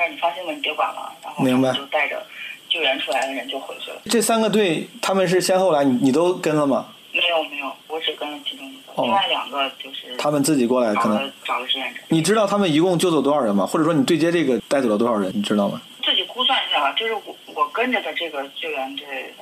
[0.10, 1.12] 你放心吧，你别管了。
[1.24, 2.26] 然后明白就带着
[2.70, 3.98] 救援出来的人就回去了。
[4.06, 6.88] 这三个队他们是先后来，你你都跟了吗？
[7.12, 13.66] 没有没有，我只跟了其中一个，哦另外两个就是他们自己过来可能找了找了志愿者，你知道他们一共救走多少人吗？
[13.66, 15.32] 或者说你对接这个带走了多少人？
[15.34, 15.82] 你知道吗？
[16.04, 16.92] 自己估算一下吧。
[16.92, 19.34] 就是我我跟着的这个救援队，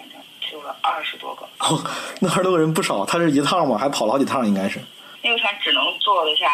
[0.63, 1.45] 了二十多个。
[1.59, 1.83] 哦，
[2.19, 3.77] 那二十多个人不少，他是一趟吗？
[3.77, 4.79] 还跑了好几趟，应该是。
[5.21, 6.47] 那个船只能坐得下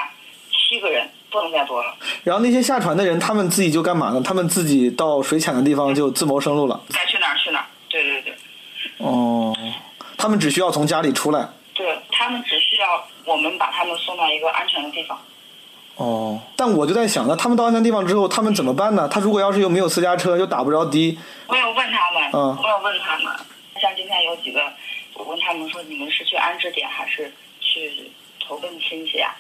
[0.51, 1.95] 七个人，不能再多了。
[2.23, 4.21] 然后那些下船的人，他们自己就干嘛呢？
[4.21, 6.79] 他们自己到水浅的地方就自谋生路了。
[6.91, 7.65] 该去哪儿去哪儿。
[7.87, 8.37] 对对对
[8.97, 9.55] 哦，
[10.17, 11.47] 他们只需要从家里出来。
[11.73, 15.17] 对，他们只需要我们把他们送到一个安全的地方。
[15.95, 19.07] 哦，但我就在想，那他们到安全地方之后，他们怎么办呢？
[19.07, 21.17] 他如果要是又没有私家车，又打不着的，
[21.47, 23.33] 我有问他们，嗯我有问他们，
[23.79, 24.61] 像今天有几个，
[25.13, 28.11] 我问他们说你们是去安置点还是去
[28.45, 29.35] 投奔亲戚啊？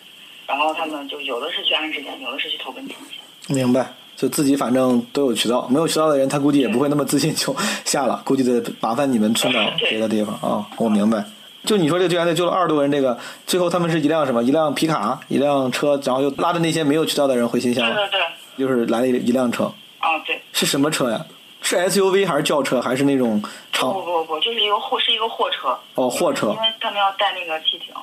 [0.47, 3.53] 然后他们就有的是去安置点，有的是去投奔亲戚。
[3.53, 3.93] 明白？
[4.15, 7.55] 就自己反正都有渠道，没有渠道的人，他估计也不会那么自信就
[7.85, 11.23] 下了，估计得麻烦你们村到别的地方啊、我明白。
[11.63, 13.17] 就你说这个救援队救了二十多人，这个
[13.47, 14.43] 最后他们是一辆什么？
[14.43, 18.19] 一辆皮卡，一辆车，然后又拉着那些没有渠道的人回新乡对，对
[18.57, 19.65] 对，就是来了一一辆车，
[19.99, 21.25] 啊对，是什么车呀？
[21.61, 25.77] 是 SUV 还是轿车，还是那种不长不不不，就是一个货，是一个货车。
[25.95, 26.55] 哦货车因？
[26.55, 27.93] 为他们要带那个汽艇，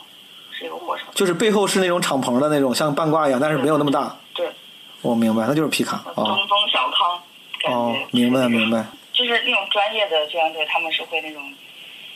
[0.52, 1.04] 是一个货车。
[1.14, 4.14] 就是背后是那种敞篷的那种，像半挂一样，但是没有那么大。
[4.34, 4.50] 对，
[5.02, 8.84] 我、明白，那就是皮卡东哦风小康，哦，明白明白。
[9.12, 11.42] 就是那种专业的救援队，他们是会那种，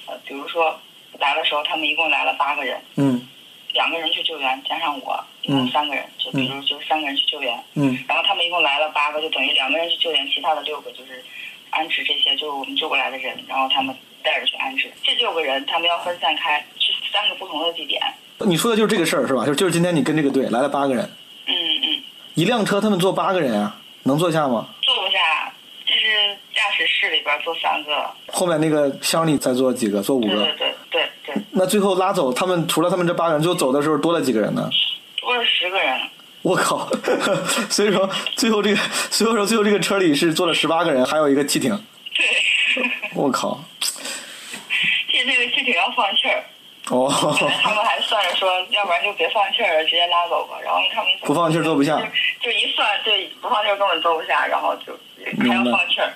[0.07, 0.79] 呃，比如说
[1.19, 3.27] 来的时候，他们一共来了八个人，嗯
[3.73, 11.25] 两个人去救援，加上我，一共三个人，就比如就是三个人去救援，嗯然后他们一共来了八个，就等于两个人去救援，其他的六个就是
[11.71, 14.93] 安置这些就是我们救过来的人，然后他们带着去安置。
[15.03, 18.01] 这六个人他们要分散开去三个不同的地点。
[18.41, 19.45] 你说的就是这个事儿是吧？
[19.45, 21.05] 就就是今天你跟这个队来了八个人，
[21.47, 22.03] 嗯嗯，
[22.35, 24.67] 一辆车他们坐八个人啊，能坐下吗？
[24.83, 25.53] 坐不下，
[26.01, 30.01] 就是驾驶室里边坐三个，后面那个箱里再坐几个？
[30.01, 30.29] 坐五个。
[30.29, 34.71] 对对对对对，那最后拉走他们，除了他们这八个人，最后走的时候多了几个人呢？
[35.21, 36.01] 多了十个人。
[36.41, 36.89] 我靠！
[37.69, 38.77] 所以说最后这个，
[39.11, 41.79] 所以说最后这个车里是坐了十八个人，还有一个汽艇。
[42.15, 43.63] 对，我靠！
[45.13, 46.43] 这那个汽艇要放气儿，
[46.91, 47.09] 哦，
[47.63, 50.59] 他们还算着说，要不然就别放气儿了，直接拉走吧。
[50.63, 51.97] 然后他们不放气儿坐不下。
[52.41, 54.93] 就一算，对，不放气儿根本坐不下，然后就
[55.39, 56.13] 还要放气儿。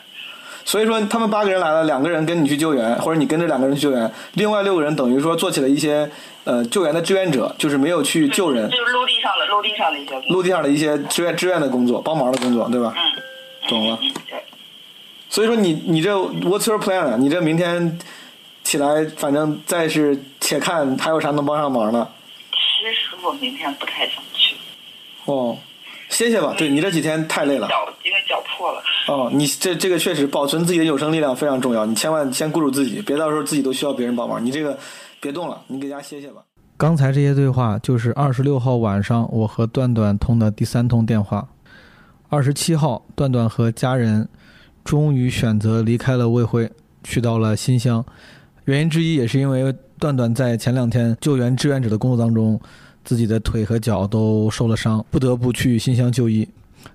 [0.64, 6.10] 所以说他们八个人来了，两个人跟你去救援，或者你跟着两个人去救援，另外六个人等于说做起了一些
[6.42, 10.28] 呃救援的志愿者，就是没有去救人，就是陆地上的陆地上的一些工。
[10.30, 12.92] 陆地上的一些志愿志愿的工作，帮忙的工作，对吧？
[12.96, 13.98] 嗯，懂了。
[14.28, 14.42] 对。
[15.28, 17.16] 所以说你你这 What's your plan？
[17.18, 17.98] 你这明天
[18.64, 22.08] 起来，反正再是且看还有啥能帮上忙的。
[22.50, 24.56] 其实我明天不太想去。
[25.26, 25.56] 哦，
[26.08, 26.54] 歇歇吧。
[26.58, 27.68] 对你这几天太累了。
[27.68, 28.82] 脚因为脚破了。
[29.06, 34.44] 哦，你这这个确实保存自己的有生力量非常重要，你千万先顾住自己，别到时候自己都需要别人帮忙。
[34.44, 34.78] 你这个
[35.20, 36.42] 别动了，你给家歇歇吧。
[36.76, 41.46] 刚才这些对话就是二十六号晚上我和段段通的第三通电话。
[42.28, 44.28] 二十七号，段段和家人
[44.84, 46.68] 终于选择离开了卫辉，
[47.04, 48.04] 去到了新乡。
[48.64, 52.58] 原因之一也是因为段段在前两天救援志愿者的工作当中，
[53.04, 56.48] 自己的腿和脚都受了伤，不得不去新乡就医。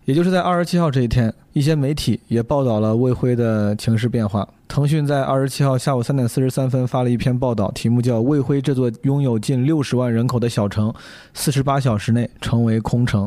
[0.05, 4.47] 也就是在二十七号这一天，一些媒体也报道了卫辉的情势变化。
[4.67, 10.93] 腾讯在二十七号下午三点四十三分发了一篇报道，题目叫《卫辉这座拥有近六十万人口的小城，
[11.33, 13.25] 四十八小时内成为空城》。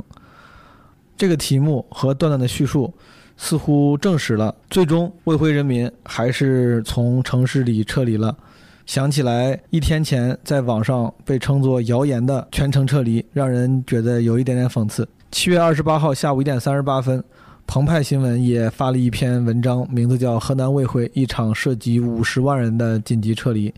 [1.16, 2.93] 这个题目和段段的叙述，
[3.37, 8.37] 似乎证实了最终卫辉人民还是从城市里撤离了。
[8.85, 15.09] 想起来一天前在网上被称作谣言的全城撤离，让人觉得有一点点讽刺。
[15.31, 17.23] 七月二十八号下午一点三十八分，
[17.67, 23.71] 澎湃新闻也发了一篇文章，名字叫《河南卫辉一场涉及五十万人的紧急撤离》。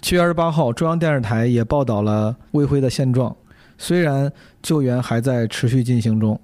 [0.00, 3.34] 七月二十八号，中央电视台也报道了卫辉的现状。
[3.78, 4.32] 虽然
[4.62, 6.40] 救援还在持续进行中，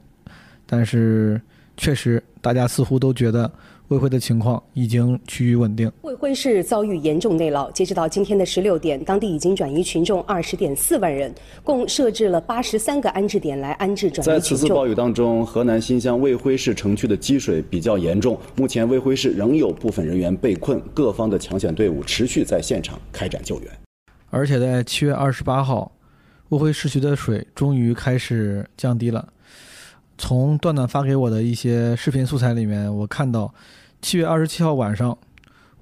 [0.66, 1.40] 但是
[1.76, 3.50] 确实，大家似乎都觉得
[3.88, 5.90] 卫辉的情况已经趋于稳定。
[6.02, 11.34] 卫辉市遭遇严重内涝，截止到今天的十六点，当地已经转移群众二十点四万人，
[11.64, 14.32] 共设置了八十三个安置点来安置转移群众。
[14.34, 23.70] 在此次暴雨当中，河南新乡卫辉市城区的积水比较严重，目前卫辉市仍有部分人员被困，各方的抢险队伍持续在现场开展救援。
[24.30, 25.90] 而且在七月二十八号。
[26.48, 29.26] 卫辉市区的水终于开始降低了。
[30.22, 33.52] 从段段发给我的一些视频素材里面，我看到，
[34.00, 35.18] 七月二十七号晚上，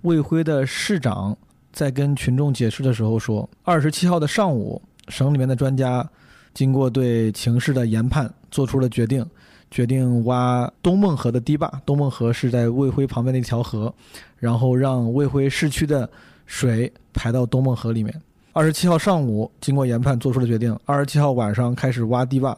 [0.01, 1.37] 卫辉的市长
[1.75, 6.09] 在跟群众解释的时候说，二十七号的上午，省里面的专家
[6.55, 9.23] 经过对情势的研判，做出了决定，
[9.71, 11.71] 决定挖东孟河的堤坝。
[11.85, 13.95] 东孟河是在卫辉旁边的一条河，
[14.39, 16.09] 然后让卫辉市区的
[16.47, 18.23] 水排到东孟河里面。
[18.55, 20.75] 二十七号上午，经过研判做出了决定。
[20.87, 22.57] 二十七号晚上开始挖堤坝，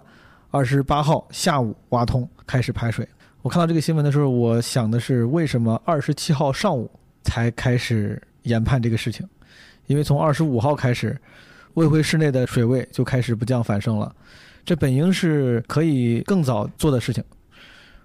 [0.53, 3.09] 二十八号下午挖通，开始排水。
[3.41, 6.91] 我看到这个新闻的时候，我想的是，为什么二十七号上午
[7.23, 9.27] 才开始研判这个事情？
[9.87, 11.19] 因为从二十五号开始，
[11.73, 14.15] 卫辉市内的水位就开始不降反升了，
[14.63, 17.25] 这本应是可以更早做的事情。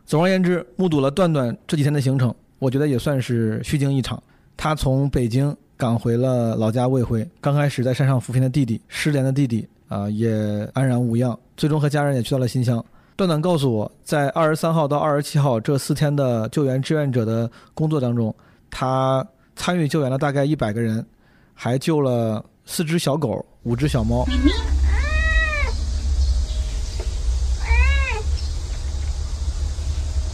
[0.05, 4.23] 总而言之，目睹了段段这几天的行程，我觉得也算是虚惊一场。
[4.55, 5.53] 他从北京。
[5.79, 10.29] 赶回了老家卫辉，刚开始在山上扶贫的弟弟，失联的弟弟啊，也
[10.73, 11.37] 安然无恙。
[11.55, 12.83] 最终和家人也去到了新乡。
[13.15, 18.33] 段段告诉我，在二十三号到二十七号这四天的救援志愿者的工作当中，
[18.69, 21.05] 他参与救援了大概一百个人，
[21.53, 24.25] 还救了四只小狗、五只小猫。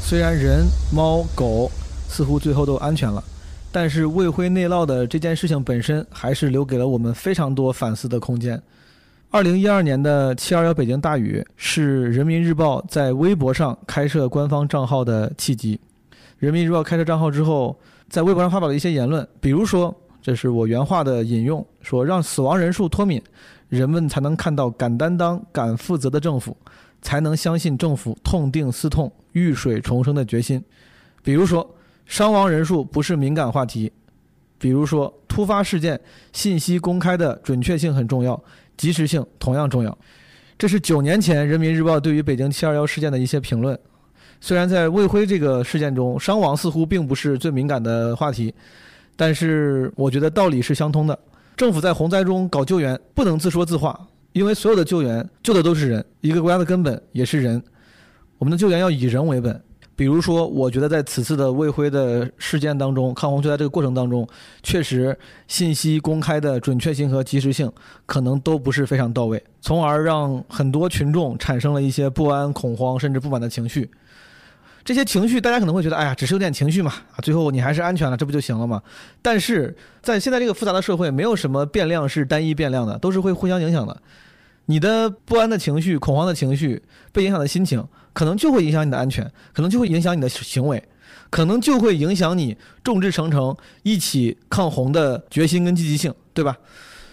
[0.01, 1.71] 虽然人、猫、狗
[2.09, 3.23] 似乎最后都安全了。
[3.71, 8.61] 但是卫辉内涝的这件事情本身，还是留给了我们非常多反思的空间。
[9.34, 15.80] 二零一二年的七二幺北京大雨，是人民日报在微博上开设官方账号的契机。
[16.38, 17.76] 人民日报开设账号之后，
[18.07, 19.91] 在微博上发表了一些言论，比如说，
[20.22, 23.19] 这是我原话的引用，说让死亡人数脱敏，
[23.69, 26.55] 人们才能看到敢担当、敢负责的政府，
[27.01, 30.64] 才能相信政府痛定思痛、遇水重生的决心。
[31.23, 31.68] 比如说。
[32.05, 33.89] 伤亡人数不是敏感话题，
[34.60, 35.97] 比如说突发事件
[36.34, 38.39] 信息公开的准确性很重要，
[38.77, 39.97] 及时性同样重要。
[40.57, 43.77] 这是九年前人民日报对于北京七二幺事件的一些评论。
[44.39, 48.53] 虽然在卫辉这个事件中，伤亡似乎并不是最敏感的话题，
[49.15, 51.17] 但是我觉得道理是相通的。
[51.55, 53.99] 政府在洪灾中搞救援不能自说自话，
[54.31, 57.61] 因为所有的救援救的都是人，一个国家的根本也是人。
[58.37, 59.61] 我们的救援要以人为本。
[59.95, 64.28] 比如说，我觉得在此次的卫辉的事件当中，抗洪救灾这个过程当中，
[64.64, 65.18] 确实
[65.48, 67.72] 信息公开的准确性和及时性
[68.06, 73.90] 可能都不是非常到位，从而让很多群众产生了一些不安、恐慌甚至不满的情绪。
[74.84, 76.91] 这些情绪，大家可能会觉得，哎呀，只是有点情绪嘛，
[77.22, 78.82] 最后你还是安全了，这不就行了吗？
[79.22, 83.95] 但是在现在这个复杂的社会，没有什么变量是单一变量的，都是会互相影响的。
[84.65, 86.81] 你的不安的情绪、恐慌的情绪、
[87.11, 87.85] 被影响的心情。
[88.15, 90.88] 可能就会影响你的安全，可能就会影响你的行为，
[91.31, 96.56] 可能就会影响你众志成城一起抗洪的决心跟积极性，对吧？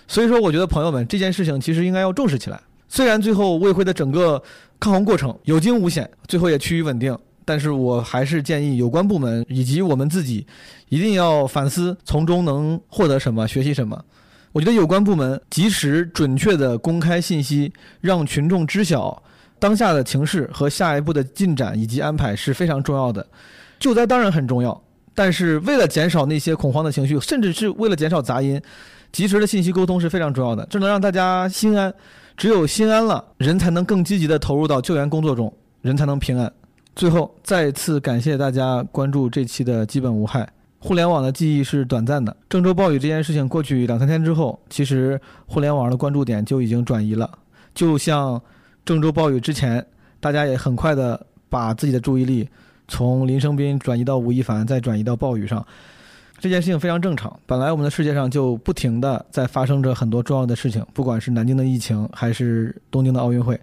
[0.06, 2.60] 所以说，我觉得朋友们这件事情其实应该要重视起来。
[2.86, 4.42] 虽然最后卫辉的整个
[4.78, 10.46] 抗洪过程有惊无险，最后也趋于稳定，但是我还是建议有关部门以及我们自己
[10.90, 14.04] 一定要反思，从中能获得什么，学习什么。
[14.52, 19.22] 我觉得有关部门及时准确的公开信息，让群众知晓
[19.58, 23.24] 当下的情势和下一步的进展以及安排是非常重要的。
[23.78, 24.82] 救灾当然很重要，
[25.14, 28.60] 但是为了减少那些恐慌的情绪，甚至是为了减少杂音，
[29.12, 31.92] 及时的信息沟通是非常重要的，这能让大家心安。
[32.36, 35.52] 只有心安了，人才能更积极地投入到救援工作中，
[35.82, 36.50] 人才能平安。
[36.96, 40.48] 最后，再次感谢大家关注这期的基本无害。
[40.80, 42.34] 互联网的记忆是短暂的。
[42.48, 47.30] 郑州暴雨这件事情过去两三天之后，其实互联网上的关注点就已经转移了。
[47.74, 48.40] 就像
[48.84, 49.86] 郑州暴雨之前，
[50.18, 52.48] 大家也很快的把自己的注意力
[52.88, 55.64] 从林生斌转移到吴亦凡，再转移到暴雨上。
[56.38, 57.38] 这件事情非常正常。
[57.44, 63.60] 本来我们的世界上就不停的在发生着很多重要的事情，不管是南京的疫情，还是东京的奥运会。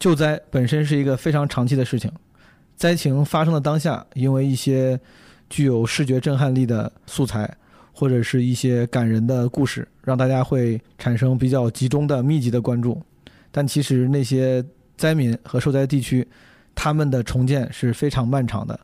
[0.00, 2.10] 救灾本身是一个非常长期的事情。
[2.74, 4.98] 灾情发生的当下，因为一些
[5.52, 7.54] 具有视觉震撼力的素材，
[7.92, 12.98] 或者是一些感人的故事，让大家会产生比较集中的、密集的关注。
[13.50, 14.64] 但其实那些
[14.96, 16.26] 灾民和受灾地区，
[16.74, 18.80] 他们的重建是非常漫长的。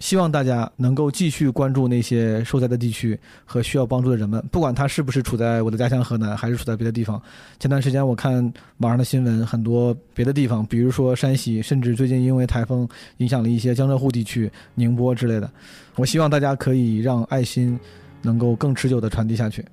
[0.00, 7.20] 希望大家能够继续关注那些受灾的地区和需要帮助的人们，不管他是不是处在我的家乡河南，还是处在别的地方。
[7.60, 8.34] 前段时间我看
[8.78, 12.88] 网上的新闻，很多别的地方，比如说山西，甚至最近因为台风
[13.18, 15.48] 影响了一些江浙沪地区、宁波之类的。
[15.94, 17.78] 我希望大家可以让爱心
[18.22, 19.64] 能够更持久地传递下去。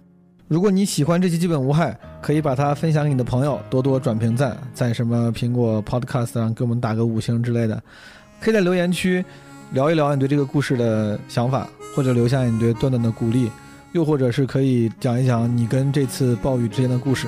[0.48, 7.82] 如果你喜欢这期基本无害，可以把它分享给你的朋友，多多转评赞，在什么苹果 Podcast 上给我们打个五星之类的，
[8.40, 9.26] 可以在留言区。
[9.72, 13.50] 聊一聊你对这个故事的想法，或者留下你对段段的鼓励，
[13.94, 17.28] 又或者是可以讲一讲你跟这次暴雨之间的故事。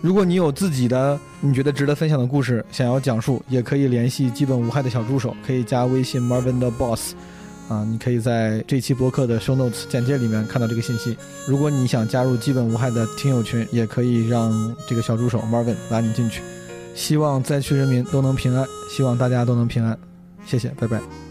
[0.00, 7.14] 如果你有自己的你觉得值得分享的故事想要讲述，也可以联系基本无害的小助手，可以加微信 Marvin 的 Boss，
[7.68, 11.16] 啊，你可以在这期播客的 Show Notes 简介里面看到这个信息。
[11.48, 14.52] 如果你想加入基本无害的听友群，也可以让
[14.88, 16.42] 这个小助手 Marvin 拉你进去。
[16.94, 19.98] 希望灾区人民都能平安，希望大家都能平安，
[20.46, 21.27] 谢谢，拜拜。